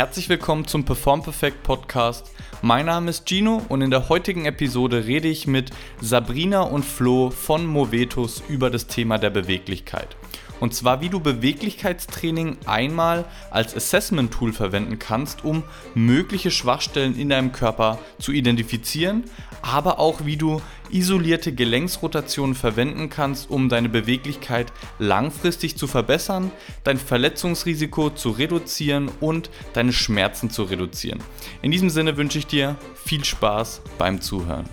Herzlich 0.00 0.30
willkommen 0.30 0.66
zum 0.66 0.86
Perform 0.86 1.22
Perfect 1.22 1.62
Podcast. 1.62 2.30
Mein 2.62 2.86
Name 2.86 3.10
ist 3.10 3.28
Gino 3.28 3.60
und 3.68 3.82
in 3.82 3.90
der 3.90 4.08
heutigen 4.08 4.46
Episode 4.46 5.04
rede 5.04 5.28
ich 5.28 5.46
mit 5.46 5.72
Sabrina 6.00 6.62
und 6.62 6.86
Flo 6.86 7.28
von 7.28 7.66
Movetus 7.66 8.42
über 8.48 8.70
das 8.70 8.86
Thema 8.86 9.18
der 9.18 9.28
Beweglichkeit. 9.28 10.16
Und 10.60 10.74
zwar, 10.74 11.00
wie 11.00 11.08
du 11.08 11.20
Beweglichkeitstraining 11.20 12.58
einmal 12.66 13.24
als 13.50 13.74
Assessment-Tool 13.74 14.52
verwenden 14.52 14.98
kannst, 14.98 15.44
um 15.44 15.62
mögliche 15.94 16.50
Schwachstellen 16.50 17.18
in 17.18 17.30
deinem 17.30 17.52
Körper 17.52 17.98
zu 18.18 18.32
identifizieren, 18.32 19.24
aber 19.62 19.98
auch 19.98 20.24
wie 20.24 20.36
du 20.36 20.60
isolierte 20.90 21.52
Gelenksrotationen 21.52 22.54
verwenden 22.54 23.08
kannst, 23.10 23.50
um 23.50 23.68
deine 23.68 23.88
Beweglichkeit 23.88 24.72
langfristig 24.98 25.76
zu 25.76 25.86
verbessern, 25.86 26.50
dein 26.84 26.98
Verletzungsrisiko 26.98 28.10
zu 28.10 28.30
reduzieren 28.30 29.10
und 29.20 29.50
deine 29.72 29.92
Schmerzen 29.92 30.50
zu 30.50 30.64
reduzieren. 30.64 31.20
In 31.62 31.70
diesem 31.70 31.90
Sinne 31.90 32.16
wünsche 32.16 32.38
ich 32.38 32.46
dir 32.46 32.76
viel 32.94 33.24
Spaß 33.24 33.82
beim 33.98 34.20
Zuhören. 34.20 34.68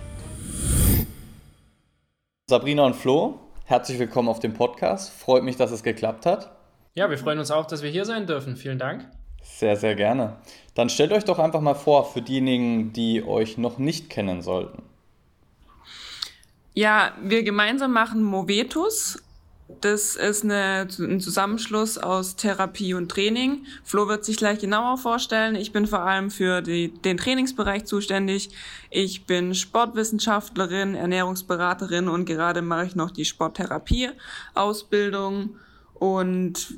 Sabrina 2.50 2.86
und 2.86 2.96
Flo, 2.96 3.47
herzlich 3.68 4.00
willkommen 4.00 4.30
auf 4.30 4.40
dem 4.40 4.54
Podcast. 4.54 5.12
Freut 5.12 5.44
mich, 5.44 5.58
dass 5.58 5.72
es 5.72 5.84
geklappt 5.84 6.26
hat. 6.26 6.56
Ja, 6.96 7.10
wir 7.10 7.18
freuen 7.18 7.38
uns 7.38 7.52
auch, 7.52 7.66
dass 7.66 7.84
wir 7.84 7.90
hier 7.90 8.06
sein 8.06 8.26
dürfen. 8.26 8.56
Vielen 8.56 8.80
Dank. 8.80 9.06
Sehr, 9.44 9.76
sehr 9.76 9.94
gerne. 9.94 10.38
Dann 10.74 10.90
stellt 10.90 11.12
euch 11.12 11.26
doch 11.26 11.38
einfach 11.38 11.60
mal 11.60 11.74
vor, 11.74 12.06
für 12.06 12.22
diejenigen, 12.22 12.94
die 12.94 13.26
euch 13.26 13.58
noch 13.58 13.78
nicht 13.78 14.10
kennen 14.10 14.42
sollten. 14.42 14.84
Ja, 16.74 17.12
wir 17.22 17.44
gemeinsam 17.44 17.92
machen 17.92 18.24
Movetus. 18.24 19.22
Das 19.82 20.16
ist 20.16 20.46
eine, 20.46 20.88
ein 20.98 21.20
Zusammenschluss 21.20 21.98
aus 21.98 22.38
Therapie 22.38 22.94
und 22.94 23.10
Training. 23.10 23.66
Flo 23.84 24.08
wird 24.08 24.24
sich 24.24 24.38
gleich 24.38 24.60
genauer 24.60 24.98
vorstellen. 24.98 25.56
Ich 25.56 25.74
bin 25.74 25.86
vor 25.86 26.00
allem 26.00 26.32
für 26.32 26.62
die, 26.62 26.88
den 26.90 27.18
Trainingsbereich 27.18 27.84
zuständig. 27.86 28.50
Ich 28.90 29.26
bin 29.26 29.54
Sportwissenschaftlerin, 29.54 30.96
Ernährungsberaterin 30.96 32.08
und 32.08 32.24
gerade 32.24 32.62
mache 32.62 32.86
ich 32.86 32.96
noch 32.96 33.12
die 33.12 33.26
Sporttherapie-Ausbildung. 33.26 35.58
Und 35.96 36.76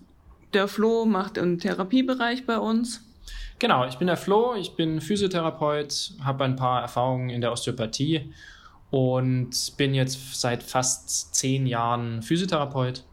der 0.54 0.68
Flo 0.68 1.06
macht 1.06 1.38
den 1.38 1.60
Therapiebereich 1.60 2.48
bei 2.48 2.58
uns. 2.58 3.04
Genau, 3.60 3.86
ich 3.86 3.98
bin 3.98 4.08
der 4.08 4.18
Flo, 4.18 4.56
ich 4.56 4.76
bin 4.76 5.00
Physiotherapeut, 5.00 6.14
habe 6.24 6.46
ein 6.46 6.56
paar 6.56 6.82
Erfahrungen 6.82 7.30
in 7.30 7.42
der 7.42 7.52
Osteopathie 7.52 8.34
und 8.92 9.78
bin 9.78 9.94
jetzt 9.94 10.40
seit 10.40 10.64
fast 10.64 11.36
zehn 11.36 11.68
Jahren 11.68 12.22
Physiotherapeut 12.22 13.04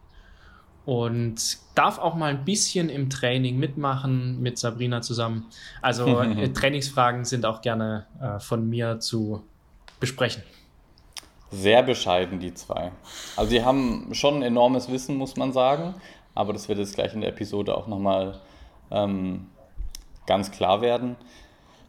und 0.85 1.57
darf 1.75 1.99
auch 1.99 2.15
mal 2.15 2.29
ein 2.29 2.45
bisschen 2.45 2.89
im 2.89 3.09
Training 3.09 3.59
mitmachen 3.59 4.41
mit 4.41 4.57
Sabrina 4.57 5.01
zusammen. 5.01 5.45
Also 5.81 6.19
äh, 6.21 6.49
Trainingsfragen 6.49 7.25
sind 7.25 7.45
auch 7.45 7.61
gerne 7.61 8.07
äh, 8.21 8.39
von 8.39 8.67
mir 8.69 8.99
zu 8.99 9.43
besprechen. 9.99 10.43
Sehr 11.51 11.83
bescheiden, 11.83 12.39
die 12.39 12.53
zwei. 12.53 12.91
Also 13.35 13.51
sie 13.51 13.63
haben 13.63 14.13
schon 14.13 14.35
ein 14.35 14.43
enormes 14.43 14.91
Wissen, 14.91 15.15
muss 15.15 15.35
man 15.37 15.53
sagen, 15.53 15.93
aber 16.35 16.53
das 16.53 16.67
wird 16.67 16.79
jetzt 16.79 16.95
gleich 16.95 17.13
in 17.13 17.21
der 17.21 17.31
Episode 17.31 17.75
auch 17.75 17.87
nochmal 17.87 18.39
ähm, 18.89 19.47
ganz 20.25 20.51
klar 20.51 20.81
werden. 20.81 21.15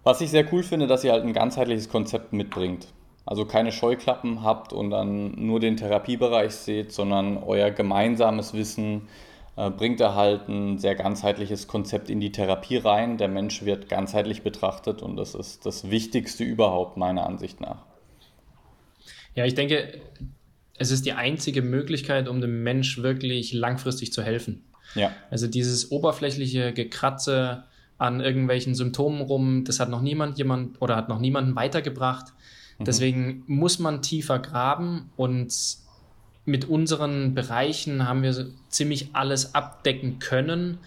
Was 0.04 0.20
ich 0.20 0.30
sehr 0.30 0.52
cool 0.52 0.62
finde, 0.62 0.86
dass 0.86 1.04
ihr 1.04 1.12
halt 1.12 1.24
ein 1.24 1.32
ganzheitliches 1.32 1.88
Konzept 1.88 2.32
mitbringt. 2.32 2.88
Also 3.28 3.44
keine 3.44 3.72
Scheuklappen 3.72 4.42
habt 4.42 4.72
und 4.72 4.88
dann 4.88 5.32
nur 5.32 5.60
den 5.60 5.76
Therapiebereich 5.76 6.52
seht, 6.52 6.92
sondern 6.92 7.36
euer 7.36 7.70
gemeinsames 7.70 8.54
Wissen 8.54 9.02
äh, 9.54 9.68
bringt 9.68 10.00
er 10.00 10.14
halt 10.14 10.48
ein 10.48 10.78
sehr 10.78 10.94
ganzheitliches 10.94 11.66
Konzept 11.68 12.08
in 12.08 12.20
die 12.20 12.32
Therapie 12.32 12.78
rein. 12.78 13.18
Der 13.18 13.28
Mensch 13.28 13.66
wird 13.66 13.90
ganzheitlich 13.90 14.40
betrachtet 14.40 15.02
und 15.02 15.16
das 15.16 15.34
ist 15.34 15.66
das 15.66 15.90
Wichtigste 15.90 16.42
überhaupt 16.42 16.96
meiner 16.96 17.26
Ansicht 17.26 17.60
nach. 17.60 17.84
Ja, 19.34 19.44
ich 19.44 19.54
denke, 19.54 20.00
es 20.78 20.90
ist 20.90 21.04
die 21.04 21.12
einzige 21.12 21.60
Möglichkeit, 21.60 22.28
um 22.28 22.40
dem 22.40 22.62
Mensch 22.62 23.02
wirklich 23.02 23.52
langfristig 23.52 24.10
zu 24.10 24.22
helfen. 24.22 24.64
Ja. 24.94 25.12
Also 25.30 25.48
dieses 25.48 25.92
oberflächliche 25.92 26.72
Gekratze 26.72 27.64
an 27.98 28.20
irgendwelchen 28.20 28.74
Symptomen 28.74 29.20
rum, 29.20 29.64
das 29.64 29.80
hat 29.80 29.90
noch 29.90 30.00
niemand 30.00 30.38
jemand 30.38 30.80
oder 30.80 30.96
hat 30.96 31.10
noch 31.10 31.20
niemanden 31.20 31.56
weitergebracht. 31.56 32.32
Mhm. 32.78 32.84
Deswegen 32.84 33.44
muss 33.46 33.78
man 33.78 34.02
tiefer 34.02 34.38
graben 34.38 35.10
und 35.16 35.54
mit 36.44 36.64
unseren 36.68 37.34
Bereichen 37.34 38.08
haben 38.08 38.22
wir 38.22 38.46
ziemlich 38.68 39.10
alles 39.12 39.54
abdecken 39.54 40.18
können, 40.18 40.78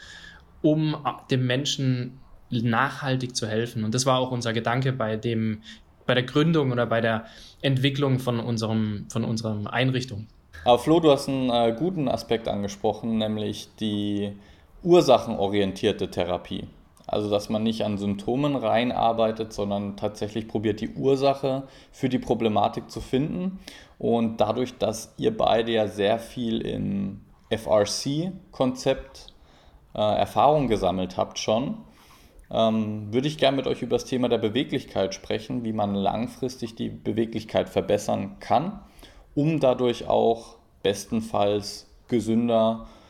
um 0.61 0.95
dem 1.29 1.45
Menschen 1.45 2.19
nachhaltig 2.49 3.35
zu 3.35 3.47
helfen. 3.47 3.83
Und 3.83 3.93
das 3.95 4.05
war 4.05 4.19
auch 4.19 4.31
unser 4.31 4.53
Gedanke 4.53 4.91
bei 4.91 5.15
dem, 5.15 5.61
bei 6.05 6.15
der 6.15 6.23
Gründung 6.23 6.71
oder 6.71 6.85
bei 6.85 6.99
der 6.99 7.25
Entwicklung 7.61 8.19
von 8.19 8.39
unserem, 8.39 9.05
von 9.09 9.23
unserer 9.23 9.71
Einrichtung. 9.71 10.27
Aber 10.65 10.79
Flo, 10.79 10.99
du 10.99 11.11
hast 11.11 11.29
einen 11.29 11.49
äh, 11.49 11.75
guten 11.77 12.07
Aspekt 12.07 12.47
angesprochen, 12.47 13.17
nämlich 13.17 13.69
die 13.79 14.33
ursachenorientierte 14.83 16.09
Therapie. 16.09 16.67
Also 17.11 17.29
dass 17.29 17.49
man 17.49 17.61
nicht 17.61 17.83
an 17.83 17.97
Symptomen 17.97 18.55
reinarbeitet, 18.55 19.51
sondern 19.51 19.97
tatsächlich 19.97 20.47
probiert, 20.47 20.79
die 20.79 20.93
Ursache 20.93 21.63
für 21.91 22.07
die 22.07 22.19
Problematik 22.19 22.89
zu 22.89 23.01
finden. 23.01 23.59
Und 23.99 24.37
dadurch, 24.37 24.77
dass 24.77 25.13
ihr 25.17 25.35
beide 25.35 25.73
ja 25.73 25.87
sehr 25.89 26.19
viel 26.19 26.61
im 26.61 27.19
FRC-Konzept 27.49 29.27
äh, 29.93 29.99
Erfahrung 29.99 30.69
gesammelt 30.69 31.17
habt 31.17 31.37
schon, 31.37 31.79
ähm, 32.49 33.13
würde 33.13 33.27
ich 33.27 33.37
gerne 33.37 33.57
mit 33.57 33.67
euch 33.67 33.81
über 33.81 33.97
das 33.97 34.05
Thema 34.05 34.29
der 34.29 34.37
Beweglichkeit 34.37 35.13
sprechen, 35.13 35.65
wie 35.65 35.73
man 35.73 35.93
langfristig 35.95 36.75
die 36.75 36.87
Beweglichkeit 36.87 37.67
verbessern 37.67 38.37
kann, 38.39 38.79
um 39.35 39.59
dadurch 39.59 40.07
auch 40.07 40.55
bestenfalls 40.81 41.89
gesünder 42.07 42.87
äh, 42.87 43.00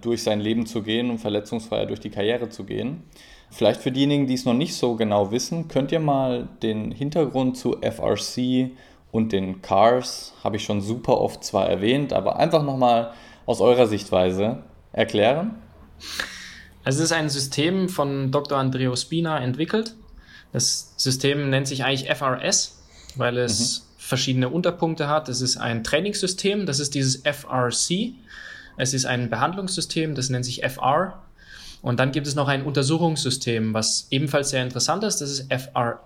durch 0.00 0.22
sein 0.22 0.40
Leben 0.40 0.66
zu 0.66 0.82
gehen 0.82 1.10
und 1.10 1.18
verletzungsfreier 1.18 1.86
durch 1.86 2.00
die 2.00 2.10
Karriere 2.10 2.48
zu 2.48 2.64
gehen. 2.64 3.02
Vielleicht 3.50 3.80
für 3.80 3.92
diejenigen, 3.92 4.26
die 4.26 4.34
es 4.34 4.44
noch 4.44 4.54
nicht 4.54 4.74
so 4.74 4.96
genau 4.96 5.30
wissen, 5.30 5.68
könnt 5.68 5.92
ihr 5.92 6.00
mal 6.00 6.48
den 6.62 6.90
Hintergrund 6.92 7.56
zu 7.56 7.76
FRC 7.80 8.70
und 9.12 9.32
den 9.32 9.62
Cars, 9.62 10.34
habe 10.44 10.56
ich 10.56 10.64
schon 10.64 10.80
super 10.80 11.20
oft 11.20 11.42
zwar 11.42 11.68
erwähnt, 11.68 12.12
aber 12.12 12.36
einfach 12.36 12.62
nochmal 12.62 13.12
aus 13.46 13.60
eurer 13.60 13.86
Sichtweise 13.86 14.62
erklären? 14.92 15.56
Also 16.84 16.98
es 16.98 17.06
ist 17.06 17.12
ein 17.12 17.28
System 17.28 17.88
von 17.88 18.30
Dr. 18.30 18.58
Andreo 18.58 18.94
Spina 18.94 19.38
entwickelt. 19.38 19.94
Das 20.52 20.94
System 20.96 21.50
nennt 21.50 21.66
sich 21.66 21.84
eigentlich 21.84 22.10
FRS, 22.14 22.82
weil 23.16 23.38
es 23.38 23.80
mhm. 23.80 23.84
verschiedene 23.98 24.48
Unterpunkte 24.48 25.08
hat. 25.08 25.28
Es 25.28 25.40
ist 25.40 25.56
ein 25.56 25.82
Trainingssystem, 25.82 26.66
das 26.66 26.78
ist 26.78 26.94
dieses 26.94 27.22
FRC. 27.24 28.14
Es 28.76 28.94
ist 28.94 29.06
ein 29.06 29.30
Behandlungssystem, 29.30 30.14
das 30.14 30.30
nennt 30.30 30.44
sich 30.44 30.62
FR. 30.62 31.22
Und 31.82 32.00
dann 32.00 32.10
gibt 32.10 32.26
es 32.26 32.34
noch 32.34 32.48
ein 32.48 32.64
Untersuchungssystem, 32.64 33.74
was 33.74 34.08
ebenfalls 34.10 34.50
sehr 34.50 34.62
interessant 34.62 35.04
ist, 35.04 35.20
das 35.20 35.30
ist 35.30 35.52
FRA. 35.52 36.00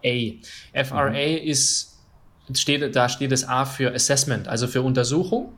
FRA 0.74 1.10
mhm. 1.10 1.14
ist, 1.14 1.98
steht, 2.54 2.94
da 2.94 3.08
steht 3.08 3.32
das 3.32 3.48
A 3.48 3.64
für 3.64 3.94
Assessment, 3.94 4.48
also 4.48 4.66
für 4.66 4.82
Untersuchung. 4.82 5.52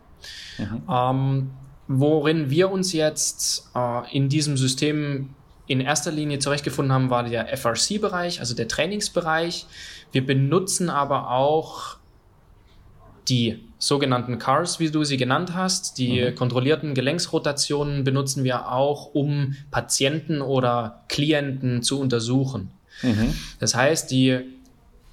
Mhm. 0.59 0.83
Ähm, 0.89 1.51
worin 1.89 2.51
wir 2.51 2.71
uns 2.71 2.93
jetzt 2.93 3.69
äh, 3.75 4.17
in 4.17 4.29
diesem 4.29 4.57
System 4.57 5.31
in 5.67 5.81
erster 5.81 6.11
Linie 6.11 6.39
zurechtgefunden 6.39 6.93
haben, 6.93 7.11
war 7.11 7.25
der 7.25 7.57
FRC-Bereich, 7.57 8.41
also 8.41 8.55
der 8.55 8.69
Trainingsbereich. 8.69 9.67
Wir 10.11 10.27
benutzen 10.27 10.91
aber 10.91 11.31
auch 11.31 11.97
die 13.29 13.65
sogenannten 13.83 14.39
CARS, 14.39 14.79
wie 14.79 14.93
du 14.93 15.03
sie 15.03 15.17
genannt 15.17 15.55
hast, 15.55 15.99
die 15.99 16.23
mhm. 16.23 16.37
kontrollierten 16.37 16.95
Gelenksrotationen 16.95 18.05
benutzen 18.05 18.45
wir 18.45 18.71
auch, 18.71 19.13
um 19.13 19.57
Patienten 19.73 20.41
oder 20.41 21.03
Klienten 21.09 21.83
zu 21.83 21.99
untersuchen. 21.99 22.71
Mhm. 23.03 23.35
Das 23.59 23.75
heißt, 23.75 24.09
die 24.13 24.39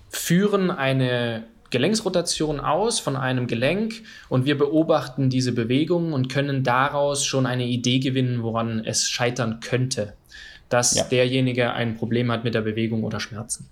führen 0.09 0.69
eine 0.69 1.45
Gelenksrotation 1.71 2.59
aus 2.59 2.99
von 2.99 3.15
einem 3.15 3.47
Gelenk 3.47 4.03
und 4.29 4.45
wir 4.45 4.55
beobachten 4.55 5.31
diese 5.31 5.51
Bewegung 5.51 6.13
und 6.13 6.29
können 6.29 6.63
daraus 6.63 7.25
schon 7.25 7.47
eine 7.47 7.65
Idee 7.65 7.97
gewinnen, 7.97 8.43
woran 8.43 8.85
es 8.85 9.09
scheitern 9.09 9.61
könnte, 9.61 10.13
dass 10.69 10.93
ja. 10.93 11.05
derjenige 11.05 11.73
ein 11.73 11.95
Problem 11.95 12.31
hat 12.31 12.43
mit 12.43 12.53
der 12.53 12.61
Bewegung 12.61 13.03
oder 13.03 13.19
Schmerzen. 13.19 13.67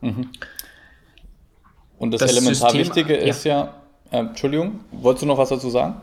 Mhm. 0.00 0.28
Und 1.98 2.12
das, 2.12 2.20
das 2.22 2.30
elementar 2.30 2.70
System, 2.70 2.80
Wichtige 2.80 3.14
ist 3.16 3.44
ja, 3.44 3.64
ja 3.64 3.79
äh, 4.10 4.18
Entschuldigung, 4.18 4.80
wolltest 4.92 5.22
du 5.22 5.26
noch 5.26 5.38
was 5.38 5.48
dazu 5.48 5.70
sagen? 5.70 6.00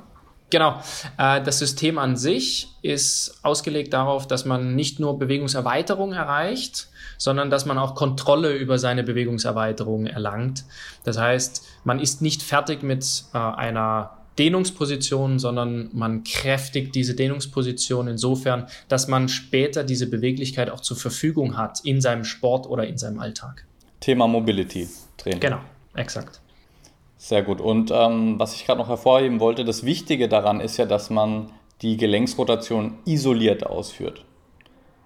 Genau. 0.50 0.82
Äh, 1.18 1.42
das 1.42 1.60
System 1.60 1.98
an 1.98 2.16
sich 2.16 2.70
ist 2.82 3.40
ausgelegt 3.44 3.94
darauf, 3.94 4.28
dass 4.28 4.46
man 4.46 4.76
nicht 4.76 5.00
nur 5.00 5.20
Bewegungserweiterung 5.20 6.14
erreicht, 6.14 6.88
sondern 7.18 7.50
dass 7.50 7.66
man 7.66 7.78
auch 7.78 7.96
Kontrolle 7.96 8.54
über 8.56 8.80
seine 8.80 9.04
Bewegungserweiterung 9.04 10.06
erlangt. 10.06 10.64
Das 11.04 11.18
heißt, 11.18 11.66
man 11.84 12.00
ist 12.00 12.22
nicht 12.22 12.44
fertig 12.44 12.84
mit 12.84 13.26
äh, 13.34 13.38
einer 13.38 14.18
Dehnungsposition, 14.38 15.40
sondern 15.40 15.90
man 15.94 16.24
kräftigt 16.24 16.94
diese 16.94 17.16
Dehnungsposition 17.16 18.08
insofern, 18.08 18.68
dass 18.88 19.08
man 19.08 19.30
später 19.30 19.84
diese 19.84 20.08
Beweglichkeit 20.08 20.70
auch 20.70 20.80
zur 20.80 20.96
Verfügung 20.96 21.58
hat 21.58 21.80
in 21.84 22.02
seinem 22.02 22.24
Sport 22.24 22.68
oder 22.68 22.86
in 22.86 22.98
seinem 22.98 23.20
Alltag. 23.20 23.66
Thema 24.00 24.28
Mobility 24.28 24.88
Training. 25.18 25.40
Genau, 25.40 25.60
exakt. 25.96 26.40
Sehr 27.18 27.42
gut. 27.42 27.62
Und 27.62 27.92
ähm, 27.92 28.40
was 28.40 28.56
ich 28.56 28.66
gerade 28.66 28.80
noch 28.80 28.90
hervorheben 28.90 29.40
wollte, 29.40 29.66
das 29.66 29.84
Wichtige 29.84 30.28
daran 30.28 30.60
ist 30.60 30.78
ja, 30.78 30.86
dass 30.86 31.10
man 31.10 31.52
die 31.82 31.98
Gelenksrotation 31.98 32.98
isoliert 33.06 33.66
ausführt. 33.66 34.24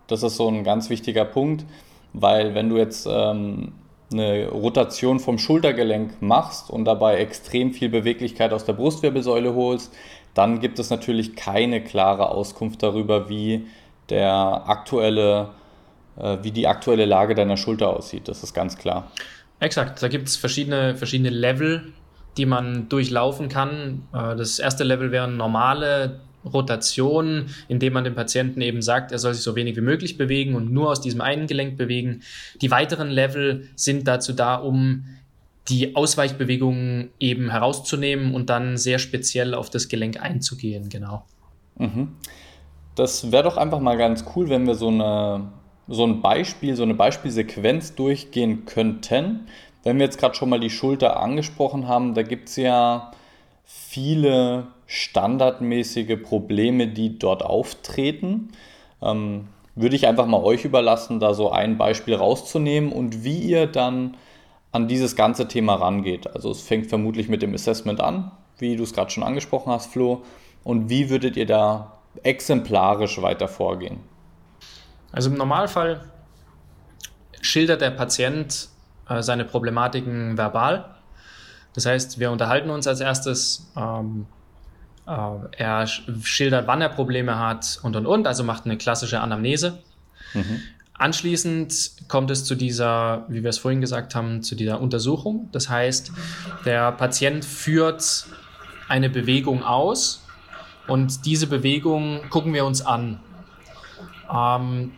Das 0.07 0.23
ist 0.23 0.35
so 0.35 0.47
ein 0.47 0.63
ganz 0.63 0.89
wichtiger 0.89 1.25
Punkt, 1.25 1.65
weil 2.13 2.53
wenn 2.53 2.69
du 2.69 2.77
jetzt 2.77 3.07
ähm, 3.09 3.73
eine 4.11 4.49
Rotation 4.49 5.19
vom 5.19 5.37
Schultergelenk 5.37 6.21
machst 6.21 6.69
und 6.69 6.85
dabei 6.85 7.17
extrem 7.17 7.73
viel 7.73 7.89
Beweglichkeit 7.89 8.51
aus 8.51 8.65
der 8.65 8.73
Brustwirbelsäule 8.73 9.55
holst, 9.55 9.93
dann 10.33 10.59
gibt 10.59 10.79
es 10.79 10.89
natürlich 10.89 11.35
keine 11.35 11.81
klare 11.81 12.29
Auskunft 12.29 12.83
darüber, 12.83 13.29
wie 13.29 13.67
der 14.09 14.63
aktuelle, 14.65 15.49
äh, 16.17 16.37
wie 16.41 16.51
die 16.51 16.67
aktuelle 16.67 17.05
Lage 17.05 17.35
deiner 17.35 17.57
Schulter 17.57 17.95
aussieht. 17.95 18.27
Das 18.27 18.43
ist 18.43 18.53
ganz 18.53 18.77
klar. 18.77 19.11
Exakt, 19.59 20.01
da 20.01 20.07
gibt 20.07 20.27
es 20.27 20.35
verschiedene, 20.35 20.95
verschiedene 20.95 21.29
Level, 21.29 21.93
die 22.37 22.45
man 22.45 22.89
durchlaufen 22.89 23.49
kann. 23.49 24.03
Äh, 24.13 24.35
das 24.35 24.59
erste 24.59 24.83
Level 24.83 25.11
wären 25.11 25.37
normale 25.37 26.21
Rotation, 26.45 27.45
indem 27.67 27.93
man 27.93 28.03
dem 28.03 28.15
Patienten 28.15 28.61
eben 28.61 28.81
sagt, 28.81 29.11
er 29.11 29.19
soll 29.19 29.33
sich 29.33 29.43
so 29.43 29.55
wenig 29.55 29.75
wie 29.75 29.81
möglich 29.81 30.17
bewegen 30.17 30.55
und 30.55 30.71
nur 30.71 30.89
aus 30.89 31.01
diesem 31.01 31.21
einen 31.21 31.47
Gelenk 31.47 31.77
bewegen. 31.77 32.21
Die 32.61 32.71
weiteren 32.71 33.09
Level 33.09 33.69
sind 33.75 34.07
dazu 34.07 34.33
da, 34.33 34.55
um 34.55 35.05
die 35.69 35.95
Ausweichbewegungen 35.95 37.11
eben 37.19 37.51
herauszunehmen 37.51 38.33
und 38.33 38.49
dann 38.49 38.77
sehr 38.77 38.97
speziell 38.97 39.53
auf 39.53 39.69
das 39.69 39.87
Gelenk 39.87 40.21
einzugehen, 40.21 40.89
genau. 40.89 41.25
Mhm. 41.77 42.09
Das 42.95 43.31
wäre 43.31 43.43
doch 43.43 43.57
einfach 43.57 43.79
mal 43.79 43.97
ganz 43.97 44.25
cool, 44.35 44.49
wenn 44.49 44.65
wir 44.65 44.75
so, 44.75 44.87
eine, 44.87 45.51
so 45.87 46.05
ein 46.05 46.21
Beispiel, 46.21 46.75
so 46.75 46.83
eine 46.83 46.95
Beispielsequenz 46.95 47.95
durchgehen 47.95 48.65
könnten. 48.65 49.47
Wenn 49.83 49.97
wir 49.97 50.05
jetzt 50.05 50.19
gerade 50.19 50.35
schon 50.35 50.49
mal 50.49 50.59
die 50.59 50.69
Schulter 50.69 51.19
angesprochen 51.19 51.87
haben, 51.87 52.13
da 52.13 52.23
gibt 52.23 52.49
es 52.49 52.55
ja 52.55 53.11
viele 53.65 54.67
standardmäßige 54.85 56.21
Probleme, 56.21 56.87
die 56.87 57.17
dort 57.17 57.43
auftreten. 57.43 58.49
Ähm, 59.01 59.47
würde 59.75 59.95
ich 59.95 60.07
einfach 60.07 60.25
mal 60.25 60.43
euch 60.43 60.65
überlassen, 60.65 61.19
da 61.19 61.33
so 61.33 61.49
ein 61.49 61.77
Beispiel 61.77 62.15
rauszunehmen 62.15 62.91
und 62.91 63.23
wie 63.23 63.39
ihr 63.39 63.67
dann 63.67 64.17
an 64.71 64.87
dieses 64.87 65.15
ganze 65.15 65.47
Thema 65.47 65.75
rangeht. 65.75 66.27
Also 66.33 66.51
es 66.51 66.61
fängt 66.61 66.87
vermutlich 66.87 67.29
mit 67.29 67.41
dem 67.41 67.53
Assessment 67.53 68.01
an, 68.01 68.31
wie 68.57 68.75
du 68.75 68.83
es 68.83 68.93
gerade 68.93 69.09
schon 69.09 69.23
angesprochen 69.23 69.71
hast, 69.71 69.91
Flo. 69.91 70.23
Und 70.63 70.89
wie 70.89 71.09
würdet 71.09 71.37
ihr 71.37 71.45
da 71.45 71.97
exemplarisch 72.23 73.21
weiter 73.21 73.47
vorgehen? 73.47 73.99
Also 75.11 75.29
im 75.29 75.37
Normalfall 75.37 76.01
schildert 77.41 77.81
der 77.81 77.91
Patient 77.91 78.69
äh, 79.11 79.21
seine 79.21 79.45
Problematiken 79.45 80.37
verbal. 80.37 80.85
Das 81.73 81.85
heißt, 81.85 82.19
wir 82.19 82.31
unterhalten 82.31 82.69
uns 82.69 82.87
als 82.87 82.99
erstes. 82.99 83.71
Ähm, 83.75 84.27
äh, 85.07 85.11
er 85.57 85.87
schildert, 85.87 86.67
wann 86.67 86.81
er 86.81 86.89
Probleme 86.89 87.39
hat 87.39 87.79
und 87.83 87.95
und 87.95 88.05
und, 88.05 88.27
also 88.27 88.43
macht 88.43 88.65
eine 88.65 88.77
klassische 88.77 89.19
Anamnese. 89.19 89.79
Mhm. 90.33 90.61
Anschließend 90.93 92.07
kommt 92.07 92.29
es 92.29 92.45
zu 92.45 92.53
dieser, 92.53 93.25
wie 93.27 93.41
wir 93.41 93.49
es 93.49 93.57
vorhin 93.57 93.81
gesagt 93.81 94.13
haben, 94.13 94.43
zu 94.43 94.55
dieser 94.55 94.79
Untersuchung. 94.79 95.49
Das 95.51 95.67
heißt, 95.67 96.11
der 96.65 96.91
Patient 96.91 97.43
führt 97.43 98.27
eine 98.87 99.09
Bewegung 99.09 99.63
aus 99.63 100.23
und 100.87 101.25
diese 101.25 101.47
Bewegung 101.47 102.21
gucken 102.29 102.53
wir 102.53 102.65
uns 102.65 102.85
an. 102.85 103.19
Ähm, 104.31 104.91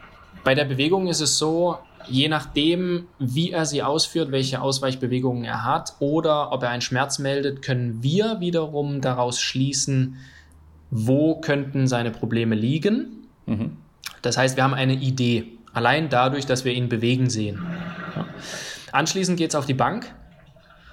bei 0.43 0.55
der 0.55 0.65
Bewegung 0.65 1.07
ist 1.07 1.21
es 1.21 1.37
so, 1.37 1.79
je 2.07 2.27
nachdem, 2.27 3.07
wie 3.19 3.51
er 3.51 3.65
sie 3.65 3.83
ausführt, 3.83 4.31
welche 4.31 4.61
Ausweichbewegungen 4.61 5.43
er 5.43 5.63
hat 5.63 5.95
oder 5.99 6.51
ob 6.51 6.63
er 6.63 6.69
einen 6.69 6.81
Schmerz 6.81 7.19
meldet, 7.19 7.61
können 7.61 8.03
wir 8.03 8.39
wiederum 8.39 9.01
daraus 9.01 9.39
schließen, 9.39 10.17
wo 10.91 11.39
könnten 11.41 11.87
seine 11.87 12.11
Probleme 12.11 12.55
liegen. 12.55 13.27
Mhm. 13.45 13.77
Das 14.21 14.37
heißt, 14.37 14.55
wir 14.55 14.63
haben 14.63 14.73
eine 14.73 14.93
Idee, 14.93 15.45
allein 15.73 16.09
dadurch, 16.09 16.45
dass 16.45 16.65
wir 16.65 16.73
ihn 16.73 16.89
bewegen 16.89 17.29
sehen. 17.29 17.61
Ja. 18.15 18.25
Anschließend 18.91 19.37
geht 19.37 19.49
es 19.49 19.55
auf 19.55 19.65
die 19.65 19.73
Bank. 19.73 20.13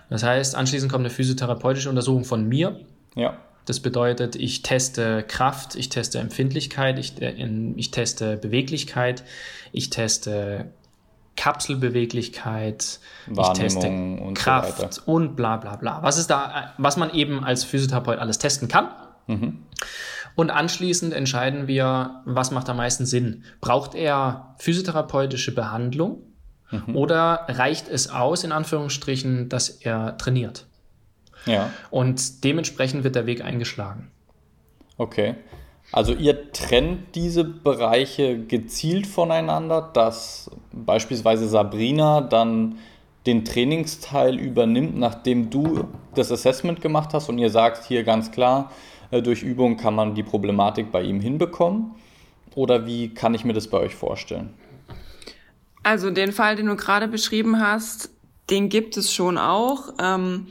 Das 0.09 0.23
heißt, 0.23 0.57
anschließend 0.57 0.91
kommt 0.91 1.03
eine 1.03 1.11
physiotherapeutische 1.11 1.89
Untersuchung 1.89 2.25
von 2.25 2.49
mir. 2.49 2.81
Ja. 3.15 3.37
Das 3.67 3.81
bedeutet, 3.81 4.37
ich 4.37 4.63
teste 4.63 5.23
Kraft, 5.23 5.77
ich 5.77 5.91
teste 5.91 6.19
Empfindlichkeit, 6.19 6.99
ich, 6.99 7.21
äh, 7.21 7.35
ich 7.77 7.91
teste 7.91 8.37
Beweglichkeit, 8.37 9.23
ich 9.71 9.91
teste 9.91 10.73
Kapselbeweglichkeit, 11.41 13.01
ich 13.31 13.49
teste 13.55 13.89
und 13.89 14.35
Kraft 14.35 14.93
so 14.93 15.03
und 15.07 15.37
bla 15.37 15.57
bla 15.57 15.77
bla. 15.77 16.03
Was 16.03 16.19
ist 16.19 16.29
da, 16.29 16.75
was 16.77 16.99
man 16.99 17.15
eben 17.15 17.43
als 17.43 17.65
Physiotherapeut 17.65 18.19
alles 18.19 18.37
testen 18.37 18.69
kann. 18.69 18.91
Mhm. 19.27 19.65
Und 20.35 20.51
anschließend 20.51 21.15
entscheiden 21.15 21.67
wir, 21.67 22.21
was 22.27 22.51
macht 22.51 22.69
am 22.69 22.77
meisten 22.77 23.07
Sinn. 23.07 23.45
Braucht 23.63 23.95
er 23.95 24.55
physiotherapeutische 24.59 25.55
Behandlung 25.55 26.19
mhm. 26.71 26.95
oder 26.95 27.47
reicht 27.49 27.89
es 27.89 28.11
aus, 28.11 28.45
in 28.45 28.53
Anführungsstrichen, 28.53 29.49
dass 29.49 29.71
er 29.71 30.19
trainiert? 30.19 30.67
Ja. 31.47 31.71
Und 31.89 32.45
dementsprechend 32.45 33.03
wird 33.03 33.15
der 33.15 33.25
Weg 33.25 33.43
eingeschlagen. 33.43 34.11
Okay. 34.99 35.37
Also 35.91 36.13
ihr 36.13 36.53
trennt 36.53 37.15
diese 37.15 37.45
Bereiche 37.45 38.45
gezielt 38.45 39.07
voneinander, 39.07 39.91
dass 39.95 40.51
beispielsweise 40.85 41.49
Sabrina 41.49 42.21
dann 42.21 42.79
den 43.27 43.45
Trainingsteil 43.45 44.39
übernimmt, 44.39 44.99
nachdem 44.99 45.51
du 45.51 45.85
das 46.15 46.33
Assessment 46.33 46.81
gemacht 46.81 47.11
hast 47.13 47.29
und 47.29 47.39
ihr 47.39 47.51
sagst 47.51 47.85
hier 47.85 48.03
ganz 48.03 48.31
klar, 48.31 48.71
äh, 49.11 49.23
durch 49.23 49.43
Übung 49.43 49.77
kann 49.77 49.95
man 49.95 50.15
die 50.15 50.23
Problematik 50.23 50.91
bei 50.91 51.03
ihm 51.03 51.21
hinbekommen? 51.21 51.93
Oder 52.55 52.87
wie 52.87 53.15
kann 53.15 53.35
ich 53.35 53.45
mir 53.45 53.53
das 53.53 53.69
bei 53.69 53.79
euch 53.79 53.95
vorstellen? 53.95 54.55
Also 55.83 56.11
den 56.11 56.33
Fall, 56.33 56.57
den 56.57 56.67
du 56.67 56.77
gerade 56.77 57.09
beschrieben 57.09 57.61
hast, 57.61 58.11
den 58.51 58.69
gibt 58.69 58.97
es 58.97 59.13
schon 59.13 59.39
auch. 59.39 59.95
Ähm, 60.03 60.49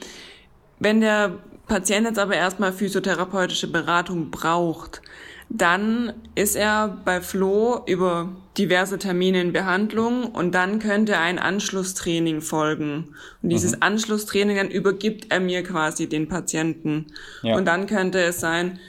wenn 0.79 1.01
der 1.01 1.33
Patient 1.67 2.07
jetzt 2.07 2.19
aber 2.19 2.35
erstmal 2.35 2.71
physiotherapeutische 2.71 3.67
Beratung 3.67 4.31
braucht, 4.31 5.01
dann 5.49 6.13
ist 6.35 6.55
er 6.55 6.99
bei 7.03 7.21
Flo 7.21 7.83
über 7.87 8.29
diverse 8.57 8.99
Termine 8.99 9.41
in 9.41 9.51
Behandlung 9.51 10.25
und 10.25 10.53
dann 10.53 10.79
könnte 10.79 11.17
ein 11.17 11.39
Anschlusstraining 11.39 12.41
folgen. 12.41 13.15
Und 13.41 13.49
dieses 13.49 13.71
mhm. 13.71 13.81
Anschlusstraining, 13.81 14.57
dann 14.57 14.69
übergibt 14.69 15.31
er 15.31 15.39
mir 15.39 15.63
quasi 15.63 16.07
den 16.07 16.27
Patienten. 16.27 17.07
Ja. 17.41 17.55
Und 17.55 17.65
dann 17.65 17.87
könnte 17.87 18.21
es 18.21 18.39
sein, 18.39 18.79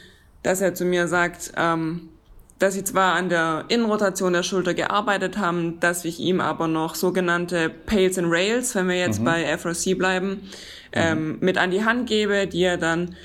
dass 0.43 0.61
er 0.61 0.75
zu 0.75 0.85
mir 0.85 1.09
sagt, 1.09 1.53
ähm, 1.57 2.11
dass 2.59 2.75
sie 2.75 2.85
zwar 2.85 3.15
an 3.15 3.31
der 3.31 3.65
Innenrotation 3.69 4.35
der 4.35 4.43
Schulter 4.43 4.75
gearbeitet 4.75 5.39
haben, 5.39 5.81
dass 5.81 6.05
ich 6.05 6.21
ihm 6.21 6.43
aber 6.43 6.69
noch 6.69 6.95
sogenannte 6.95 7.71
Pails 7.71 8.19
and 8.19 8.31
Rails, 8.31 8.75
wenn 8.75 8.87
wir 8.89 8.99
jetzt 8.99 9.21
mhm. 9.21 9.25
bei 9.25 9.57
FRC 9.57 9.97
bleiben, 9.97 10.43
ähm, 10.93 11.29
mhm. 11.29 11.39
mit 11.41 11.57
an 11.57 11.71
die 11.71 11.85
Hand 11.87 12.07
gebe, 12.07 12.47
die 12.47 12.63
er 12.63 12.77
dann 12.77 13.17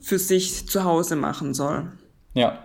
für 0.00 0.18
sich 0.18 0.66
zu 0.68 0.82
Hause 0.82 1.14
machen 1.14 1.54
soll. 1.54 1.92
Ja. 2.36 2.58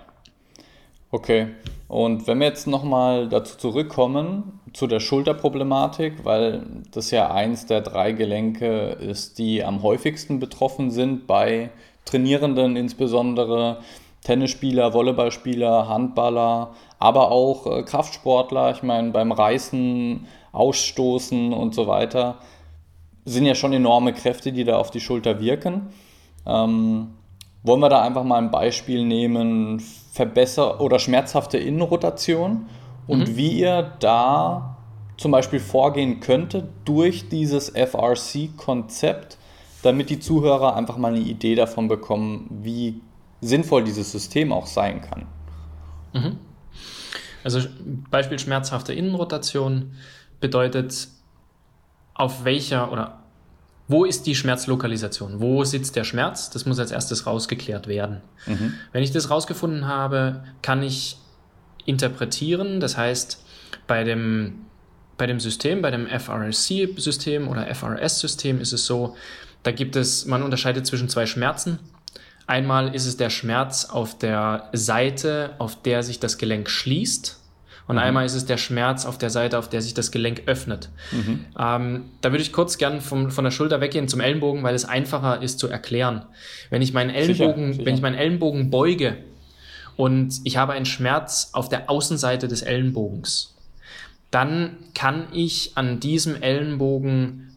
Okay. 1.12 1.48
Und 1.88 2.28
wenn 2.28 2.40
wir 2.40 2.48
jetzt 2.48 2.68
nochmal 2.68 3.28
dazu 3.30 3.58
zurückkommen, 3.58 4.60
zu 4.74 4.86
der 4.86 5.00
Schulterproblematik, 5.00 6.24
weil 6.24 6.64
das 6.92 7.12
ja 7.12 7.32
eins 7.32 7.66
der 7.66 7.82
drei 7.82 8.12
Gelenke 8.12 8.92
ist, 8.92 9.40
die 9.40 9.64
am 9.64 9.82
häufigsten 9.82 10.40
betroffen 10.40 10.92
sind 10.92 11.26
bei 11.26 11.70
Trainierenden, 12.06 12.76
insbesondere 12.76 13.80
Tennisspieler, 14.24 14.94
Volleyballspieler, 14.94 15.88
Handballer, 15.88 16.72
aber 17.00 17.32
auch 17.32 17.66
äh, 17.68 17.84
Kraftsportler. 17.84 18.72
Ich 18.72 18.84
meine, 18.84 19.12
beim 19.12 19.32
Reißen, 19.32 20.28
Ausstoßen 20.52 21.54
und 21.54 21.74
so 21.74 21.88
weiter 21.88 22.40
sind 23.24 23.46
ja 23.46 23.56
schon 23.56 23.72
enorme 23.72 24.14
Kräfte, 24.14 24.52
die 24.52 24.66
da 24.66 24.78
auf 24.78 24.92
die 24.92 25.00
Schulter 25.00 25.40
wirken. 25.40 25.88
Ähm, 26.46 27.14
wollen 27.64 27.80
wir 27.80 27.90
da 27.90 28.02
einfach 28.02 28.24
mal 28.24 28.38
ein 28.38 28.52
Beispiel 28.52 29.06
nehmen, 29.06 29.80
verbesser 30.12 30.82
oder 30.82 31.00
schmerzhafte 31.00 31.58
Innenrotation 31.58 32.68
und 33.08 33.30
mhm. 33.30 33.36
wie 33.36 33.60
ihr 33.60 33.94
da 34.00 34.78
zum 35.18 35.32
Beispiel 35.32 35.60
vorgehen 35.60 36.20
könntet 36.20 36.70
durch 36.86 37.30
dieses 37.30 37.70
FRC-Konzept, 37.70 39.38
damit 39.84 40.10
die 40.10 40.20
Zuhörer 40.20 40.76
einfach 40.76 40.98
mal 40.98 41.14
eine 41.14 41.24
Idee 41.24 41.56
davon 41.56 41.88
bekommen, 41.88 42.48
wie 42.64 43.02
sinnvoll 43.40 43.84
dieses 43.84 44.12
System 44.12 44.52
auch 44.52 44.66
sein 44.66 45.02
kann. 45.02 45.26
Mhm. 46.14 46.38
Also 47.44 47.60
Beispiel 48.10 48.40
schmerzhafte 48.40 48.94
Innenrotation 48.94 49.94
bedeutet, 50.40 51.08
auf 52.14 52.44
welcher 52.44 52.92
oder 52.92 53.21
wo 53.92 54.06
ist 54.06 54.26
die 54.26 54.36
Schmerzlokalisation? 54.36 55.42
Wo 55.42 55.66
sitzt 55.66 55.98
der 55.98 56.06
Schmerz? 56.06 56.50
Das 56.50 56.66
muss 56.66 56.80
als 56.80 56.92
erstes 56.92 57.28
rausgeklärt 57.28 57.88
werden. 57.88 58.22
Mhm. 58.48 58.74
Wenn 58.94 59.04
ich 59.04 59.12
das 59.12 59.30
rausgefunden 59.30 59.86
habe, 59.86 60.46
kann 60.62 60.82
ich 60.82 61.18
interpretieren. 61.86 62.80
Das 62.80 62.96
heißt, 62.96 63.44
bei 63.88 64.06
dem, 64.06 64.62
bei 65.18 65.28
dem 65.28 65.42
System, 65.42 65.82
bei 65.82 65.92
dem 65.92 66.08
FRC-System 66.08 67.50
oder 67.50 67.68
FRS-System 67.76 68.62
ist 68.62 68.72
es 68.72 68.86
so, 68.86 69.18
da 69.64 69.72
gibt 69.72 69.98
es, 69.98 70.26
man 70.26 70.42
unterscheidet 70.42 70.88
zwischen 70.88 71.10
zwei 71.10 71.26
Schmerzen. 71.26 71.80
Einmal 72.48 72.96
ist 72.96 73.06
es 73.06 73.18
der 73.18 73.30
Schmerz 73.30 73.86
auf 73.86 74.18
der 74.18 74.70
Seite, 74.72 75.54
auf 75.60 75.82
der 75.82 76.02
sich 76.04 76.22
das 76.22 76.38
Gelenk 76.38 76.70
schließt. 76.70 77.41
Und 77.88 77.96
mhm. 77.96 78.02
einmal 78.02 78.26
ist 78.26 78.36
es 78.36 78.46
der 78.46 78.58
Schmerz 78.58 79.06
auf 79.06 79.18
der 79.18 79.30
Seite, 79.30 79.58
auf 79.58 79.70
der 79.70 79.82
sich 79.82 79.94
das 79.94 80.12
Gelenk 80.12 80.44
öffnet. 80.46 80.90
Mhm. 81.12 81.46
Ähm, 81.58 82.06
da 82.22 82.32
würde 82.32 82.42
ich 82.42 82.54
kurz 82.54 82.78
gern 82.78 83.02
vom, 83.02 83.32
von 83.32 83.44
der 83.44 83.52
Schulter 83.52 83.82
weggehen 83.82 84.08
zum 84.08 84.20
Ellenbogen, 84.20 84.64
weil 84.64 84.76
es 84.76 84.86
einfacher 84.86 85.42
ist 85.42 85.60
zu 85.60 85.68
erklären. 85.68 86.24
Wenn 86.70 86.82
ich 86.82 86.94
meinen 86.94 87.10
Ellenbogen, 87.10 87.66
sicher, 87.68 87.74
sicher. 87.74 87.86
wenn 87.86 87.96
ich 87.96 88.02
meinen 88.02 88.16
Ellenbogen 88.16 88.70
beuge 88.70 89.18
und 89.98 90.42
ich 90.44 90.58
habe 90.58 90.74
einen 90.74 90.86
Schmerz 90.86 91.50
auf 91.54 91.70
der 91.70 91.90
Außenseite 91.90 92.48
des 92.48 92.62
Ellenbogens, 92.62 93.56
dann 94.30 94.78
kann 94.96 95.28
ich 95.34 95.74
an 95.76 96.00
diesem 96.00 96.42
Ellenbogen 96.42 97.52